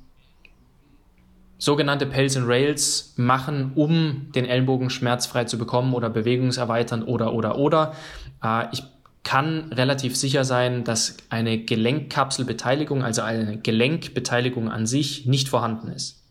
sogenannte 1.59 2.07
Pells 2.07 2.37
and 2.37 2.49
Rails 2.49 3.15
machen, 3.17 3.73
um 3.75 4.27
den 4.35 4.45
Ellenbogen 4.45 4.91
schmerzfrei 4.91 5.45
zu 5.45 5.57
bekommen 5.57 5.95
oder 5.95 6.11
bewegungserweiternd 6.11 7.07
oder 7.07 7.33
oder 7.33 7.57
oder. 7.57 7.95
Äh, 8.43 8.67
ich 8.73 8.83
kann 9.25 9.73
relativ 9.73 10.17
sicher 10.17 10.45
sein, 10.45 10.85
dass 10.85 11.17
eine 11.31 11.59
Gelenkkapselbeteiligung, 11.59 13.03
also 13.03 13.23
eine 13.23 13.59
Gelenkbeteiligung 13.59 14.71
an 14.71 14.87
sich, 14.87 15.27
nicht 15.27 15.49
vorhanden 15.49 15.89
ist. 15.89 16.23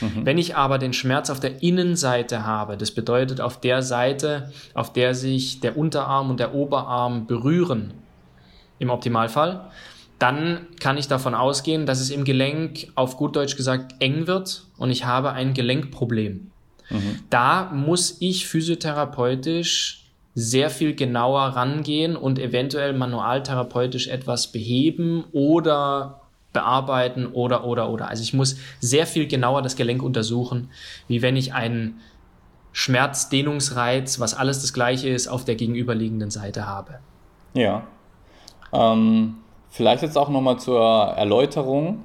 Mhm. 0.00 0.24
Wenn 0.24 0.38
ich 0.38 0.56
aber 0.56 0.78
den 0.78 0.92
Schmerz 0.92 1.30
auf 1.30 1.40
der 1.40 1.62
Innenseite 1.62 2.46
habe, 2.46 2.76
das 2.76 2.92
bedeutet 2.92 3.40
auf 3.40 3.60
der 3.60 3.82
Seite, 3.82 4.52
auf 4.74 4.92
der 4.92 5.14
sich 5.14 5.60
der 5.60 5.76
Unterarm 5.76 6.30
und 6.30 6.40
der 6.40 6.54
Oberarm 6.54 7.26
berühren, 7.26 7.92
im 8.78 8.90
Optimalfall, 8.90 9.70
dann 10.18 10.66
kann 10.80 10.98
ich 10.98 11.08
davon 11.08 11.34
ausgehen, 11.34 11.86
dass 11.86 12.00
es 12.00 12.10
im 12.10 12.24
Gelenk 12.24 12.88
auf 12.94 13.16
gut 13.16 13.34
Deutsch 13.36 13.56
gesagt 13.56 13.94
eng 14.00 14.26
wird 14.26 14.64
und 14.76 14.90
ich 14.90 15.04
habe 15.04 15.32
ein 15.32 15.54
Gelenkproblem. 15.54 16.50
Mhm. 16.90 17.20
Da 17.30 17.70
muss 17.72 18.16
ich 18.20 18.46
physiotherapeutisch 18.46 20.01
sehr 20.34 20.70
viel 20.70 20.94
genauer 20.94 21.40
rangehen 21.40 22.16
und 22.16 22.38
eventuell 22.38 22.92
manualtherapeutisch 22.94 24.08
etwas 24.08 24.50
beheben 24.50 25.24
oder 25.32 26.20
bearbeiten 26.52 27.26
oder 27.26 27.64
oder 27.64 27.90
oder. 27.90 28.08
Also 28.08 28.22
ich 28.22 28.34
muss 28.34 28.56
sehr 28.80 29.06
viel 29.06 29.26
genauer 29.26 29.62
das 29.62 29.76
Gelenk 29.76 30.02
untersuchen, 30.02 30.70
wie 31.08 31.22
wenn 31.22 31.36
ich 31.36 31.54
einen 31.54 32.00
Schmerzdehnungsreiz, 32.72 34.20
was 34.20 34.34
alles 34.34 34.62
das 34.62 34.72
gleiche 34.72 35.08
ist, 35.08 35.28
auf 35.28 35.44
der 35.44 35.56
gegenüberliegenden 35.56 36.30
Seite 36.30 36.66
habe. 36.66 36.98
Ja. 37.54 37.86
Ähm, 38.72 39.36
vielleicht 39.70 40.02
jetzt 40.02 40.16
auch 40.16 40.30
nochmal 40.30 40.58
zur 40.58 40.82
Erläuterung. 40.82 42.02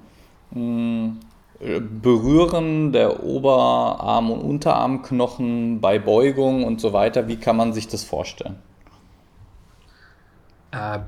Hm, 0.51 1.19
Berühren 1.59 2.91
der 2.91 3.23
Oberarm- 3.23 4.31
und 4.31 4.41
Unterarmknochen 4.41 5.81
bei 5.81 5.97
Beugung 5.97 6.63
und 6.63 6.79
so 6.79 6.93
weiter, 6.93 7.27
wie 7.27 7.37
kann 7.37 7.57
man 7.57 7.73
sich 7.73 7.87
das 7.87 8.03
vorstellen? 8.03 8.57
Äh, 10.71 10.99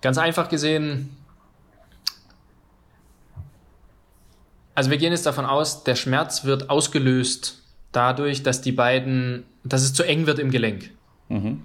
ganz 0.00 0.18
einfach 0.18 0.48
gesehen, 0.48 1.16
also 4.76 4.90
wir 4.90 4.98
gehen 4.98 5.10
jetzt 5.10 5.26
davon 5.26 5.46
aus, 5.46 5.82
der 5.82 5.96
Schmerz 5.96 6.44
wird 6.44 6.70
ausgelöst 6.70 7.62
dadurch, 7.92 8.42
dass 8.42 8.60
die 8.60 8.72
beiden, 8.72 9.44
dass 9.64 9.82
es 9.82 9.94
zu 9.94 10.04
eng 10.04 10.26
wird 10.26 10.38
im 10.38 10.50
Gelenk. 10.50 10.90
Mhm. 11.28 11.62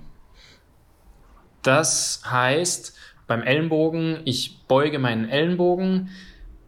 Das 1.62 2.24
heißt, 2.26 2.96
beim 3.28 3.44
Ellenbogen, 3.44 4.22
ich 4.26 4.66
beuge 4.68 4.98
meinen 4.98 5.30
Ellenbogen, 5.30 6.10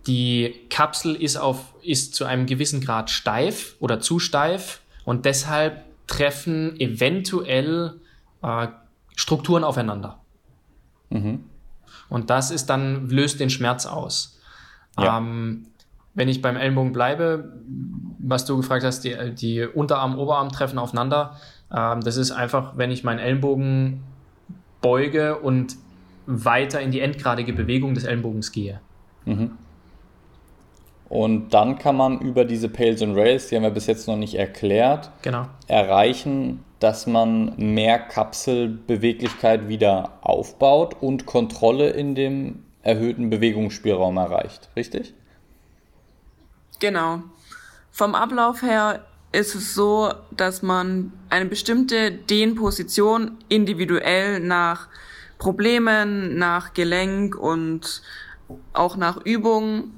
die 0.07 0.55
Kapsel 0.69 1.15
ist, 1.15 1.37
auf, 1.37 1.73
ist 1.81 2.15
zu 2.15 2.25
einem 2.25 2.45
gewissen 2.45 2.81
Grad 2.81 3.09
steif 3.09 3.75
oder 3.79 3.99
zu 3.99 4.19
steif 4.19 4.81
und 5.05 5.25
deshalb 5.25 5.83
treffen 6.07 6.79
eventuell 6.79 7.99
äh, 8.41 8.67
Strukturen 9.15 9.63
aufeinander. 9.63 10.19
Mhm. 11.09 11.45
Und 12.09 12.29
das 12.29 12.51
ist 12.51 12.67
dann, 12.67 13.09
löst 13.09 13.39
den 13.39 13.49
Schmerz 13.49 13.85
aus. 13.85 14.39
Ja. 14.99 15.17
Ähm, 15.17 15.67
wenn 16.13 16.29
ich 16.29 16.41
beim 16.41 16.55
Ellenbogen 16.55 16.93
bleibe, 16.93 17.53
was 18.19 18.45
du 18.45 18.57
gefragt 18.57 18.83
hast, 18.83 19.01
die, 19.01 19.15
die 19.33 19.63
Unterarm, 19.63 20.17
Oberarm 20.17 20.49
treffen 20.49 20.77
aufeinander. 20.77 21.37
Ähm, 21.73 22.01
das 22.01 22.17
ist 22.17 22.31
einfach, 22.31 22.77
wenn 22.77 22.91
ich 22.91 23.03
meinen 23.03 23.19
Ellenbogen 23.19 24.03
beuge 24.81 25.39
und 25.39 25.75
weiter 26.25 26.81
in 26.81 26.91
die 26.91 26.99
endgradige 26.99 27.53
Bewegung 27.53 27.95
des 27.95 28.03
Ellenbogens 28.03 28.51
gehe. 28.51 28.79
Mhm. 29.25 29.51
Und 31.13 31.53
dann 31.53 31.77
kann 31.77 31.95
man 31.95 32.17
über 32.21 32.43
diese 32.43 32.69
Pales 32.69 33.03
and 33.03 33.15
Rails, 33.15 33.47
die 33.47 33.55
haben 33.55 33.61
wir 33.61 33.69
bis 33.69 33.85
jetzt 33.85 34.07
noch 34.07 34.15
nicht 34.15 34.33
erklärt, 34.33 35.11
genau. 35.21 35.45
erreichen, 35.67 36.65
dass 36.79 37.05
man 37.05 37.53
mehr 37.55 37.99
Kapselbeweglichkeit 37.99 39.67
wieder 39.67 40.17
aufbaut 40.21 40.95
und 41.01 41.27
Kontrolle 41.27 41.91
in 41.91 42.15
dem 42.15 42.63
erhöhten 42.81 43.29
Bewegungsspielraum 43.29 44.17
erreicht. 44.17 44.69
Richtig? 44.75 45.13
Genau. 46.79 47.19
Vom 47.91 48.15
Ablauf 48.15 48.63
her 48.63 49.05
ist 49.31 49.53
es 49.53 49.75
so, 49.75 50.11
dass 50.31 50.63
man 50.63 51.13
eine 51.29 51.45
bestimmte 51.45 52.09
Dehnposition 52.09 53.37
individuell 53.49 54.39
nach 54.39 54.87
Problemen, 55.37 56.39
nach 56.39 56.73
Gelenk 56.73 57.35
und 57.35 58.01
auch 58.73 58.97
nach 58.97 59.23
Übung 59.23 59.91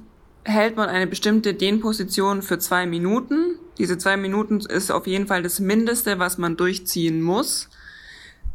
hält 0.46 0.76
man 0.76 0.88
eine 0.88 1.06
bestimmte 1.06 1.54
Dehnposition 1.54 2.40
für 2.42 2.58
zwei 2.58 2.86
Minuten. 2.86 3.56
Diese 3.78 3.98
zwei 3.98 4.16
Minuten 4.16 4.60
ist 4.60 4.90
auf 4.90 5.06
jeden 5.06 5.26
Fall 5.26 5.42
das 5.42 5.60
Mindeste, 5.60 6.18
was 6.18 6.38
man 6.38 6.56
durchziehen 6.56 7.20
muss. 7.20 7.68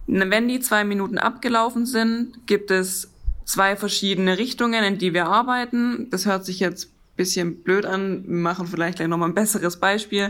Wenn 0.07 0.47
die 0.47 0.59
zwei 0.59 0.83
Minuten 0.83 1.17
abgelaufen 1.17 1.85
sind, 1.85 2.47
gibt 2.47 2.71
es 2.71 3.09
zwei 3.45 3.75
verschiedene 3.75 4.37
Richtungen, 4.37 4.83
in 4.83 4.97
die 4.97 5.13
wir 5.13 5.27
arbeiten. 5.27 6.09
Das 6.09 6.25
hört 6.25 6.45
sich 6.45 6.59
jetzt 6.59 6.89
bisschen 7.17 7.61
blöd 7.61 7.85
an. 7.85 8.23
Wir 8.25 8.35
machen 8.35 8.67
vielleicht 8.67 8.97
gleich 8.97 9.07
nochmal 9.07 9.29
ein 9.29 9.35
besseres 9.35 9.77
Beispiel. 9.77 10.29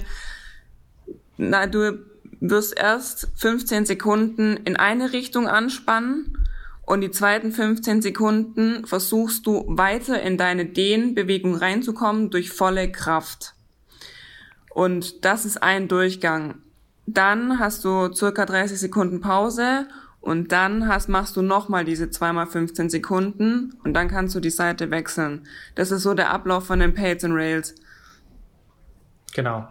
Na, 1.38 1.68
du 1.68 2.00
wirst 2.40 2.78
erst 2.78 3.30
15 3.38 3.86
Sekunden 3.86 4.58
in 4.66 4.76
eine 4.76 5.14
Richtung 5.14 5.48
anspannen 5.48 6.41
und 6.92 7.00
die 7.00 7.12
zweiten 7.12 7.54
15 7.54 8.02
Sekunden 8.02 8.86
versuchst 8.86 9.48
du 9.48 9.64
weiter 9.66 10.22
in 10.22 10.38
deine 10.38 10.66
Dehnbewegung 10.66 11.56
reinzukommen 11.56 12.30
durch 12.32 12.52
volle 12.52 12.92
Kraft. 12.92 13.54
Und 14.72 15.24
das 15.24 15.46
ist 15.46 15.64
ein 15.64 15.88
Durchgang. 15.88 16.56
Dann 17.06 17.60
hast 17.60 17.86
du 17.86 18.12
circa 18.14 18.46
30 18.46 18.78
Sekunden 18.78 19.22
Pause 19.22 19.88
und 20.20 20.52
dann 20.52 20.90
hast, 20.90 21.08
machst 21.08 21.38
du 21.38 21.42
nochmal 21.42 21.86
diese 21.86 22.10
zweimal 22.10 22.46
15 22.46 22.90
Sekunden 22.90 23.74
und 23.86 23.94
dann 23.94 24.10
kannst 24.10 24.36
du 24.36 24.42
die 24.42 24.50
Seite 24.50 24.92
wechseln. 24.92 25.48
Das 25.76 25.92
ist 25.92 26.04
so 26.04 26.14
der 26.14 26.30
Ablauf 26.30 26.66
von 26.66 26.82
den 26.82 26.94
Pads 26.94 27.24
and 27.24 27.36
Rails. 27.36 27.74
Genau. 29.34 29.66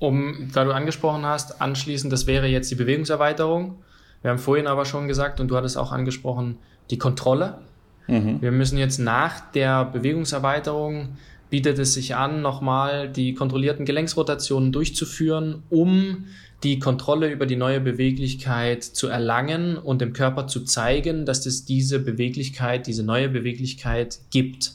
Um, 0.00 0.50
da 0.52 0.64
du 0.64 0.72
angesprochen 0.72 1.24
hast, 1.24 1.62
anschließend, 1.62 2.12
das 2.12 2.26
wäre 2.26 2.48
jetzt 2.48 2.72
die 2.72 2.74
Bewegungserweiterung. 2.74 3.84
Wir 4.24 4.30
haben 4.30 4.38
vorhin 4.38 4.66
aber 4.66 4.86
schon 4.86 5.06
gesagt, 5.06 5.38
und 5.38 5.48
du 5.48 5.56
hattest 5.56 5.76
auch 5.76 5.92
angesprochen, 5.92 6.56
die 6.90 6.96
Kontrolle. 6.96 7.58
Mhm. 8.06 8.40
Wir 8.40 8.52
müssen 8.52 8.78
jetzt 8.78 8.96
nach 8.98 9.52
der 9.52 9.84
Bewegungserweiterung 9.84 11.18
bietet 11.50 11.78
es 11.78 11.92
sich 11.92 12.14
an, 12.16 12.40
nochmal 12.40 13.10
die 13.10 13.34
kontrollierten 13.34 13.84
Gelenksrotationen 13.84 14.72
durchzuführen, 14.72 15.62
um 15.68 16.24
die 16.62 16.78
Kontrolle 16.78 17.30
über 17.30 17.44
die 17.44 17.56
neue 17.56 17.80
Beweglichkeit 17.80 18.82
zu 18.82 19.08
erlangen 19.08 19.76
und 19.76 20.00
dem 20.00 20.14
Körper 20.14 20.46
zu 20.46 20.64
zeigen, 20.64 21.26
dass 21.26 21.44
es 21.44 21.66
diese 21.66 21.98
Beweglichkeit, 21.98 22.86
diese 22.86 23.02
neue 23.02 23.28
Beweglichkeit 23.28 24.20
gibt. 24.30 24.72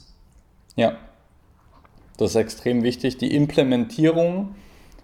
Ja, 0.76 0.96
das 2.18 2.30
ist 2.30 2.36
extrem 2.36 2.84
wichtig. 2.84 3.18
Die 3.18 3.34
Implementierung 3.34 4.54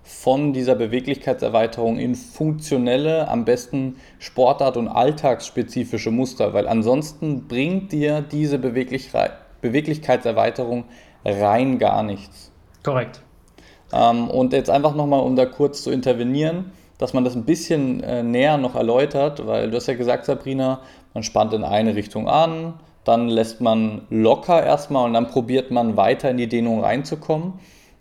von 0.07 0.53
dieser 0.53 0.77
Beweglichkeitserweiterung 0.77 1.99
in 1.99 2.15
funktionelle, 2.15 3.27
am 3.27 3.45
besten 3.45 3.97
Sportart- 4.21 4.77
und 4.77 4.87
alltagsspezifische 4.87 6.13
Muster, 6.13 6.55
weil 6.55 6.69
ansonsten 6.69 7.49
bringt 7.49 7.91
dir 7.91 8.23
diese 8.23 8.61
Beweglichkeitserweiterung 8.61 10.85
rein 11.25 11.81
gar 11.81 12.05
nichts. 12.05 12.53
Korrekt. 12.85 13.21
Ähm, 13.93 14.31
und 14.31 14.53
jetzt 14.53 14.71
einfach 14.71 14.95
nochmal, 14.95 15.23
um 15.23 15.35
da 15.35 15.45
kurz 15.45 15.83
zu 15.83 15.91
intervenieren, 15.91 16.71
dass 16.99 17.13
man 17.13 17.25
das 17.25 17.35
ein 17.35 17.45
bisschen 17.45 18.01
äh, 18.05 18.23
näher 18.23 18.59
noch 18.59 18.77
erläutert, 18.77 19.45
weil 19.45 19.71
du 19.71 19.77
hast 19.77 19.89
ja 19.89 19.95
gesagt, 19.95 20.25
Sabrina, 20.25 20.83
man 21.15 21.25
spannt 21.25 21.53
in 21.53 21.65
eine 21.65 21.97
Richtung 21.97 22.29
an, 22.29 22.75
dann 23.03 23.29
lässt 23.29 23.61
man 23.61 24.03
locker 24.09 24.65
erstmal 24.65 25.07
und 25.07 25.15
dann 25.15 25.27
probiert 25.27 25.73
man 25.73 25.97
weiter 25.97 26.31
in 26.31 26.37
die 26.37 26.49
Dehnung 26.49 26.85
reinzukommen. 26.85 27.55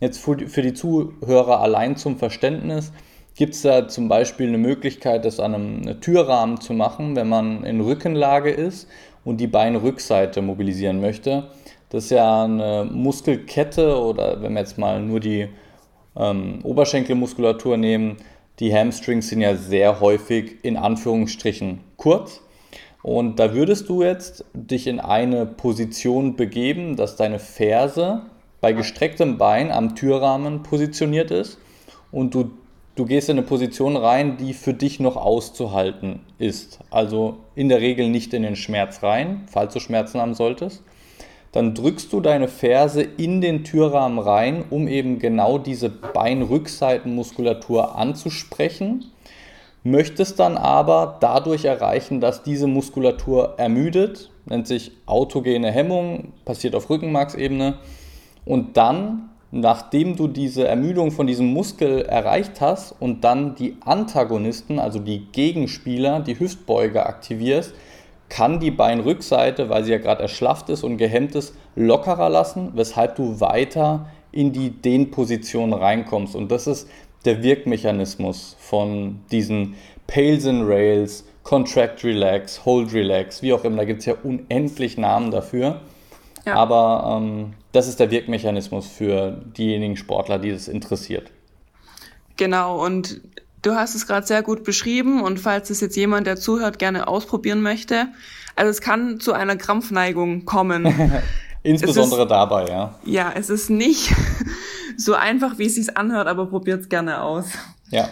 Jetzt 0.05 0.19
für 0.19 0.62
die 0.62 0.75
Zuhörer 0.75 1.62
allein 1.62 1.95
zum 1.95 2.17
Verständnis 2.17 2.93
gibt 3.33 3.55
es 3.55 3.63
da 3.63 3.88
zum 3.88 4.07
Beispiel 4.07 4.47
eine 4.47 4.59
Möglichkeit, 4.59 5.25
das 5.25 5.39
an 5.39 5.55
einem 5.55 6.00
Türrahmen 6.00 6.62
zu 6.62 6.74
machen, 6.74 7.15
wenn 7.15 7.27
man 7.27 7.63
in 7.63 7.81
Rückenlage 7.81 8.51
ist 8.51 8.88
und 9.24 9.38
die 9.38 9.47
Beinrückseite 9.47 10.43
mobilisieren 10.43 11.01
möchte. 11.01 11.47
Das 11.89 12.03
ist 12.03 12.09
ja 12.12 12.43
eine 12.43 12.88
Muskelkette 12.88 14.00
oder 14.00 14.43
wenn 14.43 14.53
wir 14.53 14.59
jetzt 14.59 14.77
mal 14.77 15.01
nur 15.01 15.19
die 15.19 15.47
ähm, 16.15 16.59
Oberschenkelmuskulatur 16.62 17.75
nehmen, 17.75 18.17
die 18.59 18.71
Hamstrings 18.71 19.29
sind 19.29 19.41
ja 19.41 19.55
sehr 19.55 20.01
häufig 20.01 20.57
in 20.62 20.77
Anführungsstrichen 20.77 21.79
kurz. 21.97 22.41
Und 23.01 23.39
da 23.39 23.55
würdest 23.55 23.89
du 23.89 24.03
jetzt 24.03 24.45
dich 24.53 24.85
in 24.85 25.00
eine 25.00 25.47
Position 25.47 26.35
begeben, 26.35 26.95
dass 26.95 27.15
deine 27.15 27.39
Ferse 27.39 28.21
bei 28.65 28.74
gestrecktem 28.74 29.38
Bein 29.38 29.72
am 29.72 29.95
Türrahmen 29.95 30.63
positioniert 30.63 31.29
ist 31.29 31.60
und 32.12 32.34
du, 32.34 32.50
du 32.95 33.05
gehst 33.05 33.29
in 33.29 33.38
eine 33.38 33.45
Position 33.45 33.95
rein, 33.95 34.38
die 34.38 34.55
für 34.55 34.74
dich 34.74 35.00
noch 35.00 35.17
auszuhalten 35.17 36.22
ist. 36.39 36.79
Also 36.89 37.38
in 37.53 37.69
der 37.69 37.79
Regel 37.79 38.10
nicht 38.10 38.34
in 38.34 38.41
den 38.41 38.55
Schmerz 38.55 39.03
rein, 39.03 39.43
falls 39.51 39.75
du 39.75 39.79
Schmerzen 39.79 40.19
haben 40.19 40.34
solltest 40.34 40.81
dann 41.51 41.75
drückst 41.75 42.12
du 42.12 42.22
deine 42.22 42.48
Ferse 42.48 43.03
in 43.03 43.39
den 43.39 43.63
Türrahmen 43.63 44.17
rein, 44.17 44.65
um 44.72 44.88
eben 44.88 45.19
genau 45.19 45.60
diese 45.60 45.89
Beinrückseitenmuskulatur 45.89 47.95
anzusprechen. 47.95 49.05
Möchtest 49.84 50.39
dann 50.39 50.57
aber 50.57 51.17
dadurch 51.22 51.65
erreichen, 51.65 52.19
dass 52.19 52.41
diese 52.41 52.65
Muskulatur 52.65 53.53
ermüdet, 53.57 54.31
nennt 54.45 54.67
sich 54.67 54.91
autogene 55.05 55.72
Hemmung, 55.72 56.34
passiert 56.45 56.74
auf 56.74 56.89
Rückenmarksebene. 56.89 57.75
Und 58.45 58.77
dann, 58.77 59.29
nachdem 59.51 60.15
du 60.15 60.27
diese 60.27 60.67
Ermüdung 60.67 61.11
von 61.11 61.27
diesem 61.27 61.47
Muskel 61.47 62.03
erreicht 62.03 62.61
hast 62.61 62.95
und 62.99 63.23
dann 63.23 63.55
die 63.55 63.77
Antagonisten, 63.83 64.79
also 64.79 64.99
die 64.99 65.25
Gegenspieler, 65.31 66.19
die 66.19 66.39
Hüftbeuger 66.39 67.07
aktivierst, 67.07 67.73
kann 68.29 68.59
die 68.59 68.71
Beinrückseite, 68.71 69.69
weil 69.69 69.83
sie 69.83 69.91
ja 69.91 69.97
gerade 69.97 70.23
erschlafft 70.23 70.69
ist 70.69 70.83
und 70.83 70.97
gehemmt 70.97 71.35
ist, 71.35 71.55
lockerer 71.75 72.29
lassen, 72.29 72.71
weshalb 72.75 73.15
du 73.15 73.39
weiter 73.39 74.07
in 74.31 74.51
die 74.51 74.71
Dehnposition 74.71 75.73
reinkommst. 75.73 76.35
Und 76.35 76.51
das 76.51 76.67
ist 76.67 76.89
der 77.23 77.43
Wirkmechanismus 77.43 78.55
von 78.59 79.21
diesen 79.31 79.75
Pales 80.07 80.45
and 80.45 80.67
Rails, 80.67 81.25
Contract 81.43 82.03
Relax, 82.03 82.65
Hold 82.65 82.93
Relax, 82.93 83.41
wie 83.41 83.53
auch 83.53 83.63
immer. 83.63 83.77
Da 83.77 83.85
gibt 83.85 84.01
es 84.01 84.05
ja 84.05 84.15
unendlich 84.23 84.97
Namen 84.97 85.31
dafür. 85.31 85.81
Ja. 86.45 86.55
Aber 86.55 87.17
ähm, 87.17 87.53
das 87.71 87.87
ist 87.87 87.99
der 87.99 88.11
Wirkmechanismus 88.11 88.87
für 88.87 89.31
diejenigen 89.57 89.97
Sportler, 89.97 90.39
die 90.39 90.51
das 90.51 90.67
interessiert. 90.67 91.31
Genau, 92.37 92.83
und 92.83 93.21
Du 93.65 93.73
hast 93.73 93.95
es 93.95 94.05
gerade 94.05 94.27
sehr 94.27 94.43
gut 94.43 94.63
beschrieben 94.63 95.23
und 95.23 95.39
falls 95.39 95.71
es 95.71 95.81
jetzt 95.81 95.95
jemand, 95.95 96.27
der 96.27 96.35
zuhört, 96.35 96.77
gerne 96.77 97.07
ausprobieren 97.07 97.63
möchte, 97.63 98.09
also 98.55 98.69
es 98.69 98.79
kann 98.79 99.19
zu 99.19 99.33
einer 99.33 99.55
Krampfneigung 99.55 100.45
kommen. 100.45 100.85
Insbesondere 101.63 102.21
ist, 102.21 102.29
dabei, 102.29 102.67
ja. 102.67 102.93
Ja, 103.05 103.31
es 103.33 103.49
ist 103.49 103.71
nicht 103.71 104.13
so 104.97 105.15
einfach, 105.15 105.57
wie 105.57 105.65
es 105.65 105.73
sich 105.73 105.97
anhört, 105.97 106.27
aber 106.27 106.45
probiert 106.45 106.81
es 106.81 106.89
gerne 106.89 107.23
aus. 107.23 107.45
Ja. 107.89 108.07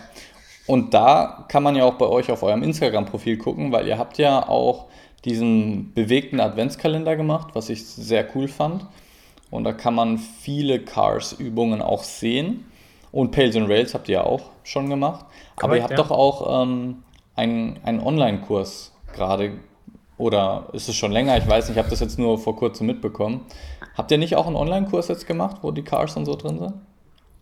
Und 0.66 0.96
da 0.96 1.46
kann 1.50 1.62
man 1.62 1.76
ja 1.76 1.84
auch 1.84 2.00
bei 2.00 2.08
euch 2.08 2.32
auf 2.32 2.42
eurem 2.42 2.64
Instagram-Profil 2.64 3.38
gucken, 3.38 3.72
weil 3.72 3.88
ihr 3.88 4.00
habt 4.00 4.18
ja 4.18 4.50
auch 4.50 4.88
diesen 5.26 5.94
bewegten 5.94 6.40
Adventskalender 6.40 7.16
gemacht, 7.16 7.50
was 7.54 7.70
ich 7.70 7.86
sehr 7.86 8.28
cool 8.36 8.48
fand. 8.48 8.86
Und 9.50 9.64
da 9.64 9.72
kann 9.72 9.94
man 9.94 10.18
viele 10.18 10.80
Cars-Übungen 10.80 11.82
auch 11.82 12.04
sehen. 12.04 12.66
Und 13.12 13.32
Pales 13.32 13.56
and 13.56 13.70
Rails 13.70 13.94
habt 13.94 14.10
ihr 14.10 14.16
ja 14.16 14.24
auch 14.24 14.50
schon 14.64 14.90
gemacht. 14.90 15.26
Korrekt, 15.56 15.64
Aber 15.64 15.78
ihr 15.78 15.84
habt 15.84 15.92
ja. 15.92 15.98
doch 15.98 16.12
auch 16.12 16.64
ähm, 16.64 17.04
einen, 17.36 17.80
einen 17.84 18.00
Online-Kurs 18.00 18.92
gerade, 19.14 19.52
oder 20.18 20.70
ist 20.74 20.90
es 20.90 20.96
schon 20.96 21.12
länger? 21.12 21.38
Ich 21.38 21.48
weiß 21.48 21.68
nicht, 21.68 21.78
ich 21.78 21.80
habe 21.80 21.90
das 21.90 22.00
jetzt 22.00 22.18
nur 22.18 22.40
vor 22.40 22.56
kurzem 22.56 22.88
mitbekommen. 22.88 23.46
Habt 23.96 24.12
ihr 24.12 24.18
nicht 24.18 24.36
auch 24.36 24.48
einen 24.48 24.56
Online-Kurs 24.56 25.08
jetzt 25.08 25.28
gemacht, 25.28 25.58
wo 25.62 25.72
die 25.72 25.84
Cars 25.84 26.18
und 26.18 26.26
so 26.26 26.36
drin 26.36 26.58
sind? 26.58 26.74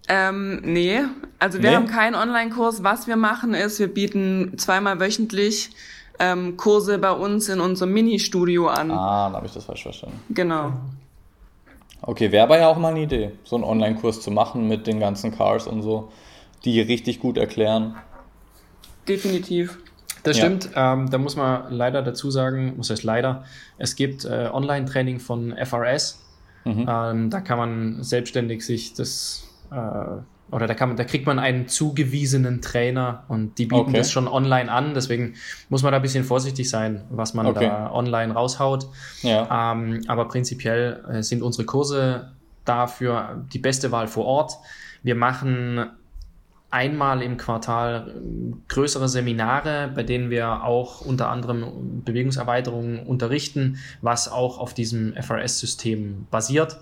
Ähm, 0.07 0.61
nee, 0.63 0.99
also 1.39 1.61
wir 1.61 1.69
nee? 1.69 1.75
haben 1.75 1.87
keinen 1.87 2.15
Online-Kurs. 2.15 2.83
Was 2.83 3.07
wir 3.07 3.15
machen 3.15 3.53
ist, 3.53 3.79
wir 3.79 3.87
bieten 3.87 4.57
zweimal 4.57 4.99
wöchentlich 4.99 5.69
ähm, 6.21 6.55
Kurse 6.55 6.99
bei 6.99 7.11
uns 7.11 7.49
in 7.49 7.59
unserem 7.59 7.91
Mini-Studio 7.93 8.67
an. 8.67 8.91
Ah, 8.91 9.25
dann 9.25 9.37
habe 9.37 9.47
ich 9.47 9.53
das 9.53 9.65
falsch 9.65 9.83
verstanden. 9.83 10.19
Genau. 10.29 10.71
Okay, 12.03 12.31
wäre 12.31 12.43
aber 12.43 12.59
ja 12.59 12.67
auch 12.67 12.77
mal 12.77 12.89
eine 12.89 13.01
Idee, 13.01 13.31
so 13.43 13.55
einen 13.55 13.65
Online-Kurs 13.65 14.21
zu 14.21 14.31
machen 14.31 14.67
mit 14.67 14.85
den 14.85 14.99
ganzen 14.99 15.35
Cars 15.35 15.67
und 15.67 15.81
so, 15.81 16.11
die 16.63 16.79
richtig 16.81 17.19
gut 17.19 17.37
erklären. 17.37 17.95
Definitiv. 19.07 19.77
Das 20.23 20.37
ja. 20.37 20.45
stimmt. 20.45 20.69
Ähm, 20.75 21.09
da 21.09 21.17
muss 21.17 21.35
man 21.35 21.71
leider 21.71 22.03
dazu 22.03 22.29
sagen, 22.29 22.75
muss 22.77 22.91
heißt 22.91 23.03
leider, 23.03 23.43
es 23.79 23.95
gibt 23.95 24.25
äh, 24.25 24.49
Online-Training 24.51 25.19
von 25.19 25.55
FRS. 25.57 26.21
Mhm. 26.65 26.85
Ähm, 26.87 27.29
da 27.31 27.41
kann 27.41 27.57
man 27.57 28.03
selbstständig 28.03 28.63
sich 28.63 28.93
das 28.93 29.47
äh, 29.71 30.21
oder 30.51 30.67
da, 30.67 30.73
kann 30.73 30.89
man, 30.89 30.97
da 30.97 31.03
kriegt 31.03 31.25
man 31.25 31.39
einen 31.39 31.67
zugewiesenen 31.67 32.61
Trainer 32.61 33.23
und 33.29 33.57
die 33.57 33.65
bieten 33.65 33.81
okay. 33.81 33.97
das 33.97 34.11
schon 34.11 34.27
online 34.27 34.71
an. 34.71 34.93
Deswegen 34.93 35.35
muss 35.69 35.81
man 35.81 35.91
da 35.91 35.97
ein 35.97 36.01
bisschen 36.01 36.23
vorsichtig 36.23 36.69
sein, 36.69 37.03
was 37.09 37.33
man 37.33 37.45
okay. 37.45 37.67
da 37.67 37.91
online 37.91 38.33
raushaut. 38.33 38.87
Ja. 39.21 39.71
Ähm, 39.73 40.01
aber 40.07 40.27
prinzipiell 40.27 41.03
äh, 41.09 41.23
sind 41.23 41.41
unsere 41.41 41.65
Kurse 41.65 42.31
dafür 42.65 43.45
die 43.53 43.59
beste 43.59 43.91
Wahl 43.91 44.07
vor 44.07 44.25
Ort. 44.25 44.53
Wir 45.03 45.15
machen 45.15 45.89
einmal 46.69 47.21
im 47.21 47.37
Quartal 47.37 48.07
äh, 48.09 48.55
größere 48.67 49.07
Seminare, 49.07 49.91
bei 49.93 50.03
denen 50.03 50.29
wir 50.29 50.63
auch 50.63 51.01
unter 51.01 51.29
anderem 51.29 52.03
Bewegungserweiterungen 52.03 53.05
unterrichten, 53.05 53.77
was 54.01 54.29
auch 54.29 54.57
auf 54.57 54.73
diesem 54.73 55.13
FRS-System 55.13 56.27
basiert. 56.31 56.77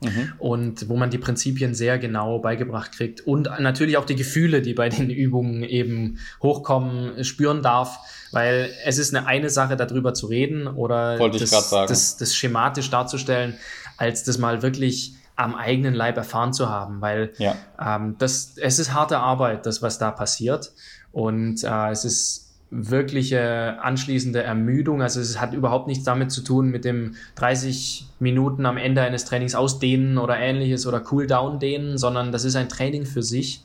Mhm. 0.00 0.32
Und 0.38 0.88
wo 0.88 0.96
man 0.96 1.10
die 1.10 1.18
Prinzipien 1.18 1.74
sehr 1.74 1.98
genau 1.98 2.38
beigebracht 2.38 2.92
kriegt 2.92 3.20
und 3.26 3.48
natürlich 3.58 3.96
auch 3.96 4.04
die 4.04 4.14
Gefühle, 4.14 4.62
die 4.62 4.74
bei 4.74 4.88
den 4.88 5.10
Übungen 5.24 5.62
eben 5.62 6.18
hochkommen, 6.42 7.24
spüren 7.24 7.62
darf, 7.62 7.98
weil 8.30 8.70
es 8.84 8.98
ist 8.98 9.14
eine 9.14 9.26
eine 9.26 9.50
Sache, 9.50 9.76
darüber 9.76 10.14
zu 10.14 10.26
reden 10.26 10.68
oder 10.68 11.18
das, 11.30 11.70
das, 11.70 12.16
das 12.16 12.34
schematisch 12.34 12.90
darzustellen, 12.90 13.54
als 13.96 14.22
das 14.22 14.38
mal 14.38 14.62
wirklich 14.62 15.14
am 15.34 15.54
eigenen 15.54 15.94
Leib 15.94 16.16
erfahren 16.16 16.52
zu 16.52 16.68
haben, 16.68 17.00
weil 17.00 17.32
ja. 17.38 17.56
ähm, 17.80 18.16
das, 18.18 18.54
es 18.56 18.80
ist 18.80 18.92
harte 18.92 19.18
Arbeit, 19.18 19.66
das, 19.66 19.82
was 19.82 19.98
da 19.98 20.10
passiert. 20.10 20.72
Und 21.12 21.62
äh, 21.62 21.90
es 21.90 22.04
ist 22.04 22.47
wirkliche 22.70 23.78
anschließende 23.80 24.42
Ermüdung. 24.42 25.00
Also 25.00 25.20
es 25.20 25.40
hat 25.40 25.54
überhaupt 25.54 25.86
nichts 25.86 26.04
damit 26.04 26.30
zu 26.30 26.42
tun 26.42 26.68
mit 26.68 26.84
dem 26.84 27.14
30 27.36 28.06
Minuten 28.18 28.66
am 28.66 28.76
Ende 28.76 29.02
eines 29.02 29.24
Trainings 29.24 29.54
ausdehnen 29.54 30.18
oder 30.18 30.38
ähnliches 30.38 30.86
oder 30.86 31.00
Cooldown 31.00 31.58
dehnen, 31.58 31.96
sondern 31.96 32.30
das 32.30 32.44
ist 32.44 32.56
ein 32.56 32.68
Training 32.68 33.06
für 33.06 33.22
sich, 33.22 33.62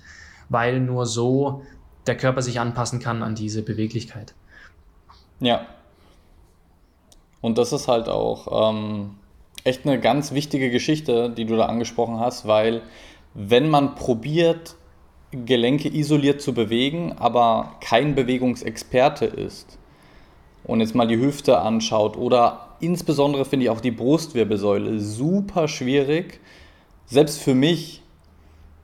weil 0.50 0.80
nur 0.80 1.06
so 1.06 1.63
der 2.08 2.16
Körper 2.16 2.42
sich 2.42 2.60
anpassen 2.60 3.00
kann 3.00 3.24
an 3.24 3.36
diese 3.36 3.62
Beweglichkeit. 3.62 4.34
Ja. 5.39 5.66
Und 7.42 7.58
das 7.58 7.74
ist 7.74 7.89
halt 7.89 8.08
auch 8.08 8.72
ähm, 8.72 9.16
echt 9.66 9.86
eine 9.86 10.00
ganz 10.00 10.32
wichtige 10.32 10.72
Geschichte, 10.72 11.30
die 11.30 11.46
du 11.46 11.58
da 11.58 11.66
angesprochen 11.66 12.20
hast, 12.20 12.48
weil 12.48 12.82
wenn 13.34 13.70
man 13.70 13.96
probiert, 13.96 14.76
Gelenke 15.46 15.89
isoliert 15.89 16.41
zu 16.41 16.54
bewegen, 16.54 17.13
aber 17.17 17.76
kein 17.82 18.15
Bewegungsexperte 18.15 19.26
ist 19.26 19.78
und 20.63 20.80
jetzt 20.80 20.96
mal 20.96 21.08
die 21.08 21.17
Hüfte 21.17 21.60
anschaut 21.60 22.17
oder 22.17 22.76
insbesondere 22.80 23.46
finde 23.46 23.65
ich 23.65 23.69
auch 23.69 23.82
die 23.82 23.91
Brustwirbelsäule 23.91 25.00
super 25.00 25.67
schwierig. 25.67 26.39
Selbst 27.06 27.41
für 27.41 27.56
mich, 27.56 28.02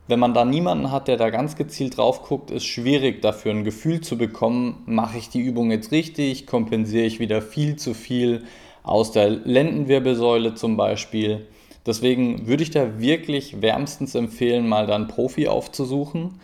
wenn 0.08 0.20
man 0.20 0.34
da 0.34 0.46
niemanden 0.46 0.92
hat, 0.92 1.08
der 1.08 1.18
da 1.18 1.30
ganz 1.30 1.56
gezielt 1.56 1.98
drauf 1.98 2.24
guckt, 2.24 2.52
ist 2.52 2.66
schwierig 2.66 3.22
dafür 3.22 3.52
ein 3.52 3.64
Gefühl 3.64 4.02
zu 4.02 4.18
bekommen, 4.18 4.84
mache 4.86 5.18
ich 5.18 5.30
die 5.30 5.42
Übung 5.42 5.72
jetzt 5.72 5.92
richtig, 5.92 6.48
kompensiere 6.48 7.06
ich 7.06 7.20
wieder 7.20 7.42
viel 7.42 7.76
zu 7.76 7.94
viel 7.94 8.44
aus 8.84 9.12
der 9.12 9.30
Lendenwirbelsäule 9.30 10.56
zum 10.56 10.78
Beispiel. 10.78 11.48
Deswegen 11.86 12.48
würde 12.48 12.64
ich 12.64 12.72
da 12.72 13.00
wirklich 13.00 13.62
wärmstens 13.62 14.16
empfehlen, 14.16 14.68
mal 14.68 14.86
dann 14.86 15.08
Profi 15.08 15.48
aufzusuchen, 15.48 16.40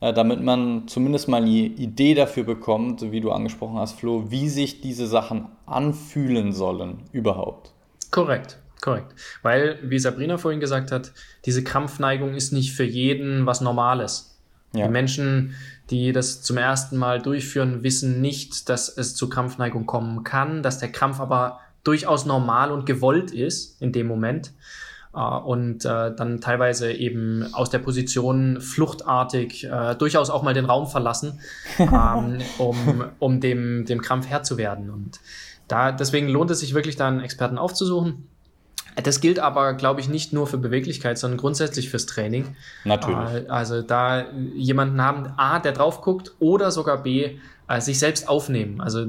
äh, 0.00 0.12
damit 0.12 0.42
man 0.42 0.86
zumindest 0.88 1.28
mal 1.28 1.42
eine 1.42 1.48
Idee 1.48 2.14
dafür 2.14 2.44
bekommt, 2.44 3.10
wie 3.10 3.20
du 3.20 3.32
angesprochen 3.32 3.78
hast, 3.78 3.98
Flo, 3.98 4.30
wie 4.30 4.48
sich 4.48 4.80
diese 4.80 5.06
Sachen 5.06 5.46
anfühlen 5.66 6.52
sollen 6.52 7.04
überhaupt. 7.12 7.72
Korrekt. 8.10 8.58
Korrekt. 8.80 9.14
Weil, 9.40 9.78
wie 9.82 9.98
Sabrina 9.98 10.36
vorhin 10.36 10.60
gesagt 10.60 10.92
hat, 10.92 11.12
diese 11.46 11.64
Krampfneigung 11.64 12.34
ist 12.34 12.52
nicht 12.52 12.74
für 12.74 12.84
jeden 12.84 13.46
was 13.46 13.62
Normales. 13.62 14.38
Ja. 14.74 14.86
Die 14.86 14.92
Menschen, 14.92 15.54
die 15.88 16.12
das 16.12 16.42
zum 16.42 16.58
ersten 16.58 16.98
Mal 16.98 17.22
durchführen, 17.22 17.82
wissen 17.82 18.20
nicht, 18.20 18.68
dass 18.68 18.94
es 18.94 19.14
zu 19.14 19.30
Krampfneigung 19.30 19.86
kommen 19.86 20.22
kann, 20.22 20.62
dass 20.62 20.80
der 20.80 20.92
Krampf 20.92 21.18
aber 21.18 21.60
durchaus 21.84 22.26
normal 22.26 22.72
und 22.72 22.86
gewollt 22.86 23.30
ist 23.30 23.80
in 23.80 23.92
dem 23.92 24.06
Moment. 24.06 24.52
Äh, 25.14 25.20
und 25.20 25.84
äh, 25.84 26.14
dann 26.14 26.40
teilweise 26.40 26.92
eben 26.92 27.48
aus 27.52 27.70
der 27.70 27.78
Position 27.78 28.60
fluchtartig 28.60 29.64
äh, 29.64 29.94
durchaus 29.94 30.30
auch 30.30 30.42
mal 30.42 30.54
den 30.54 30.64
Raum 30.64 30.86
verlassen, 30.86 31.40
ähm, 31.78 32.38
um, 32.58 33.04
um 33.18 33.40
dem, 33.40 33.84
dem 33.86 34.00
Krampf 34.00 34.26
Herr 34.26 34.42
zu 34.42 34.58
werden. 34.58 34.90
Und 34.90 35.20
da, 35.68 35.92
deswegen 35.92 36.28
lohnt 36.28 36.50
es 36.50 36.60
sich 36.60 36.74
wirklich, 36.74 36.96
da 36.96 37.08
einen 37.08 37.20
Experten 37.20 37.58
aufzusuchen. 37.58 38.28
Das 39.02 39.20
gilt 39.20 39.40
aber, 39.40 39.74
glaube 39.74 40.00
ich, 40.00 40.08
nicht 40.08 40.32
nur 40.32 40.46
für 40.46 40.58
Beweglichkeit, 40.58 41.18
sondern 41.18 41.38
grundsätzlich 41.38 41.90
fürs 41.90 42.06
Training. 42.06 42.54
Natürlich. 42.84 43.50
Also 43.50 43.82
da 43.82 44.30
jemanden 44.54 45.02
haben, 45.02 45.32
A, 45.36 45.58
der 45.58 45.72
drauf 45.72 46.00
guckt 46.00 46.32
oder 46.38 46.70
sogar 46.70 47.02
B, 47.02 47.38
sich 47.80 47.98
selbst 47.98 48.28
aufnehmen. 48.28 48.80
Also 48.80 49.08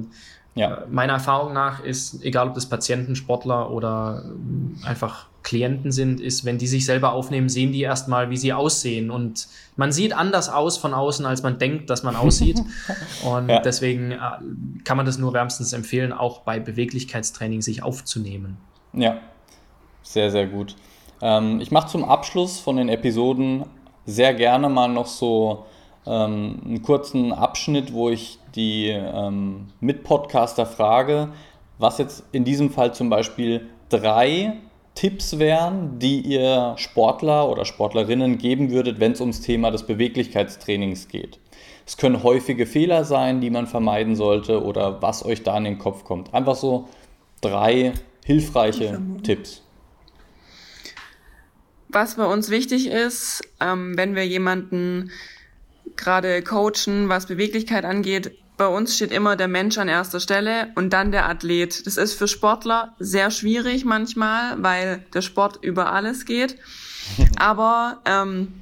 ja. 0.56 0.84
meiner 0.90 1.14
Erfahrung 1.14 1.54
nach 1.54 1.84
ist, 1.84 2.24
egal 2.24 2.48
ob 2.48 2.54
das 2.54 2.66
Patienten, 2.68 3.16
Sportler 3.16 3.70
oder 3.72 4.24
einfach 4.84 5.28
Klienten 5.44 5.92
sind, 5.92 6.20
ist, 6.20 6.44
wenn 6.44 6.58
die 6.58 6.66
sich 6.66 6.86
selber 6.86 7.14
aufnehmen, 7.14 7.50
sehen 7.50 7.72
die 7.72 7.82
erstmal, 7.82 8.32
wie 8.32 8.38
sie 8.38 8.52
aussehen. 8.52 9.12
Und 9.12 9.48
man 9.76 9.92
sieht 9.92 10.12
anders 10.12 10.50
aus 10.50 10.78
von 10.78 10.94
außen, 10.94 11.26
als 11.26 11.44
man 11.44 11.60
denkt, 11.60 11.90
dass 11.90 12.02
man 12.02 12.16
aussieht. 12.16 12.60
Und 13.24 13.50
ja. 13.50 13.60
deswegen 13.60 14.12
äh, 14.12 14.18
kann 14.84 14.98
man 14.98 15.06
das 15.06 15.20
nur 15.20 15.34
wärmstens 15.34 15.74
empfehlen, 15.74 16.12
auch 16.14 16.42
bei 16.42 16.60
Beweglichkeitstraining 16.60 17.62
sich 17.62 17.84
aufzunehmen. 17.84 18.58
Ja, 18.94 19.18
sehr, 20.02 20.32
sehr 20.32 20.48
gut. 20.48 20.76
Ähm, 21.22 21.62
ich 21.62 21.70
mache 21.70 21.90
zum 21.90 22.06
Abschluss 22.06 22.60
von 22.60 22.78
den 22.78 22.90
Episoden 22.90 23.66
sehr 24.06 24.34
gerne 24.34 24.68
mal 24.70 24.88
noch 24.88 25.08
so 25.08 25.66
ähm, 26.06 26.62
einen 26.66 26.82
kurzen 26.82 27.32
Abschnitt, 27.32 27.94
wo 27.94 28.10
ich 28.10 28.40
die 28.56 28.88
ähm, 28.90 29.68
Mitpodcaster 29.80 30.66
frage, 30.66 31.30
was 31.78 31.98
jetzt 31.98 32.24
in 32.32 32.44
diesem 32.44 32.70
Fall 32.70 32.94
zum 32.94 33.10
Beispiel 33.10 33.68
drei 33.90 34.54
Tipps 34.96 35.40
wären, 35.40 36.00
die 36.00 36.22
ihr 36.22 36.76
Sportler 36.78 37.50
oder 37.50 37.66
Sportlerinnen 37.66 38.38
geben 38.38 38.72
würdet, 38.72 39.00
wenn 39.00 39.12
es 39.12 39.20
ums 39.20 39.42
Thema 39.42 39.72
des 39.72 39.84
Beweglichkeitstrainings 39.84 41.10
geht. 41.10 41.40
Es 41.86 41.98
können 41.98 42.24
häufige 42.24 42.66
Fehler 42.66 43.04
sein, 43.04 43.42
die 43.42 43.50
man 43.50 43.68
vermeiden 43.68 44.16
sollte 44.16 44.64
oder 44.64 45.02
was 45.02 45.24
euch 45.24 45.44
da 45.44 45.58
in 45.58 45.66
den 45.66 45.78
Kopf 45.78 46.04
kommt. 46.04 46.34
Einfach 46.34 46.56
so 46.56 46.88
drei 47.42 47.94
hilfreiche 48.24 49.00
Tipps. 49.22 49.62
Was 51.90 52.16
bei 52.16 52.26
uns 52.26 52.50
wichtig 52.50 52.88
ist, 52.88 53.42
ähm, 53.62 53.96
wenn 53.96 54.16
wir 54.16 54.26
jemanden 54.26 55.12
gerade 55.96 56.42
coachen, 56.42 57.10
was 57.10 57.26
Beweglichkeit 57.26 57.86
angeht, 57.86 58.38
bei 58.58 58.68
uns 58.68 58.96
steht 58.96 59.12
immer 59.12 59.36
der 59.36 59.50
Mensch 59.50 59.78
an 59.78 59.90
erster 59.90 60.20
Stelle 60.20 60.72
und 60.76 60.94
dann 60.94 61.12
der 61.12 61.28
Athlet. 61.28 61.86
Das 61.86 61.98
ist 61.98 62.14
für 62.14 62.28
Sportler 62.28 62.96
sehr 63.00 63.30
schwierig 63.30 63.84
manchmal, 63.84 64.62
weil 64.64 65.06
der 65.14 65.22
Sport 65.22 65.60
über 65.62 65.92
alles 65.92 66.26
geht. 66.26 66.58
Aber 67.38 68.02
ähm, 68.06 68.54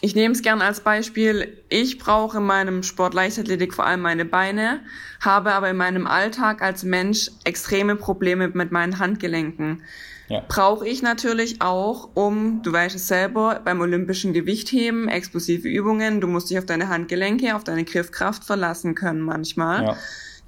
ich 0.00 0.14
nehme 0.14 0.32
es 0.32 0.42
gern 0.42 0.62
als 0.62 0.80
Beispiel. 0.80 1.60
Ich 1.68 1.98
brauche 1.98 2.38
in 2.38 2.44
meinem 2.44 2.82
Sport 2.82 3.14
Leichtathletik 3.14 3.74
vor 3.74 3.86
allem 3.86 4.02
meine 4.02 4.24
Beine, 4.24 4.80
habe 5.20 5.54
aber 5.54 5.70
in 5.70 5.76
meinem 5.76 6.06
Alltag 6.06 6.60
als 6.60 6.82
Mensch 6.82 7.30
extreme 7.44 7.96
Probleme 7.96 8.48
mit 8.48 8.72
meinen 8.72 8.98
Handgelenken. 8.98 9.82
Ja. 10.28 10.42
Brauche 10.48 10.86
ich 10.86 11.02
natürlich 11.02 11.62
auch, 11.62 12.10
um, 12.14 12.62
du 12.62 12.72
weißt 12.72 12.96
es 12.96 13.06
selber, 13.06 13.60
beim 13.64 13.80
olympischen 13.80 14.32
Gewichtheben, 14.32 15.08
explosive 15.08 15.68
Übungen, 15.68 16.20
du 16.20 16.26
musst 16.26 16.50
dich 16.50 16.58
auf 16.58 16.66
deine 16.66 16.88
Handgelenke, 16.88 17.54
auf 17.54 17.64
deine 17.64 17.84
Griffkraft 17.84 18.44
verlassen 18.44 18.94
können 18.94 19.20
manchmal. 19.20 19.84
Ja. 19.84 19.96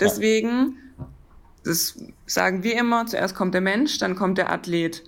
Deswegen, 0.00 0.76
das 1.64 1.96
sagen 2.26 2.62
wir 2.64 2.76
immer, 2.76 3.06
zuerst 3.06 3.34
kommt 3.34 3.54
der 3.54 3.60
Mensch, 3.60 3.98
dann 3.98 4.16
kommt 4.16 4.38
der 4.38 4.50
Athlet. 4.50 5.04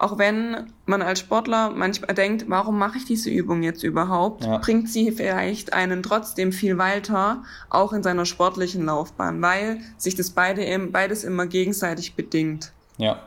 Auch 0.00 0.16
wenn 0.16 0.72
man 0.86 1.02
als 1.02 1.18
Sportler 1.18 1.70
manchmal 1.70 2.14
denkt, 2.14 2.44
warum 2.48 2.78
mache 2.78 2.98
ich 2.98 3.04
diese 3.04 3.30
Übung 3.30 3.64
jetzt 3.64 3.82
überhaupt, 3.82 4.44
ja. 4.44 4.58
bringt 4.58 4.88
sie 4.88 5.10
vielleicht 5.10 5.72
einen 5.72 6.04
trotzdem 6.04 6.52
viel 6.52 6.78
weiter, 6.78 7.42
auch 7.68 7.92
in 7.92 8.04
seiner 8.04 8.24
sportlichen 8.24 8.86
Laufbahn, 8.86 9.42
weil 9.42 9.80
sich 9.96 10.14
das 10.14 10.30
beide, 10.30 10.78
beides 10.90 11.24
immer 11.24 11.46
gegenseitig 11.46 12.14
bedingt. 12.14 12.72
Ja, 12.96 13.20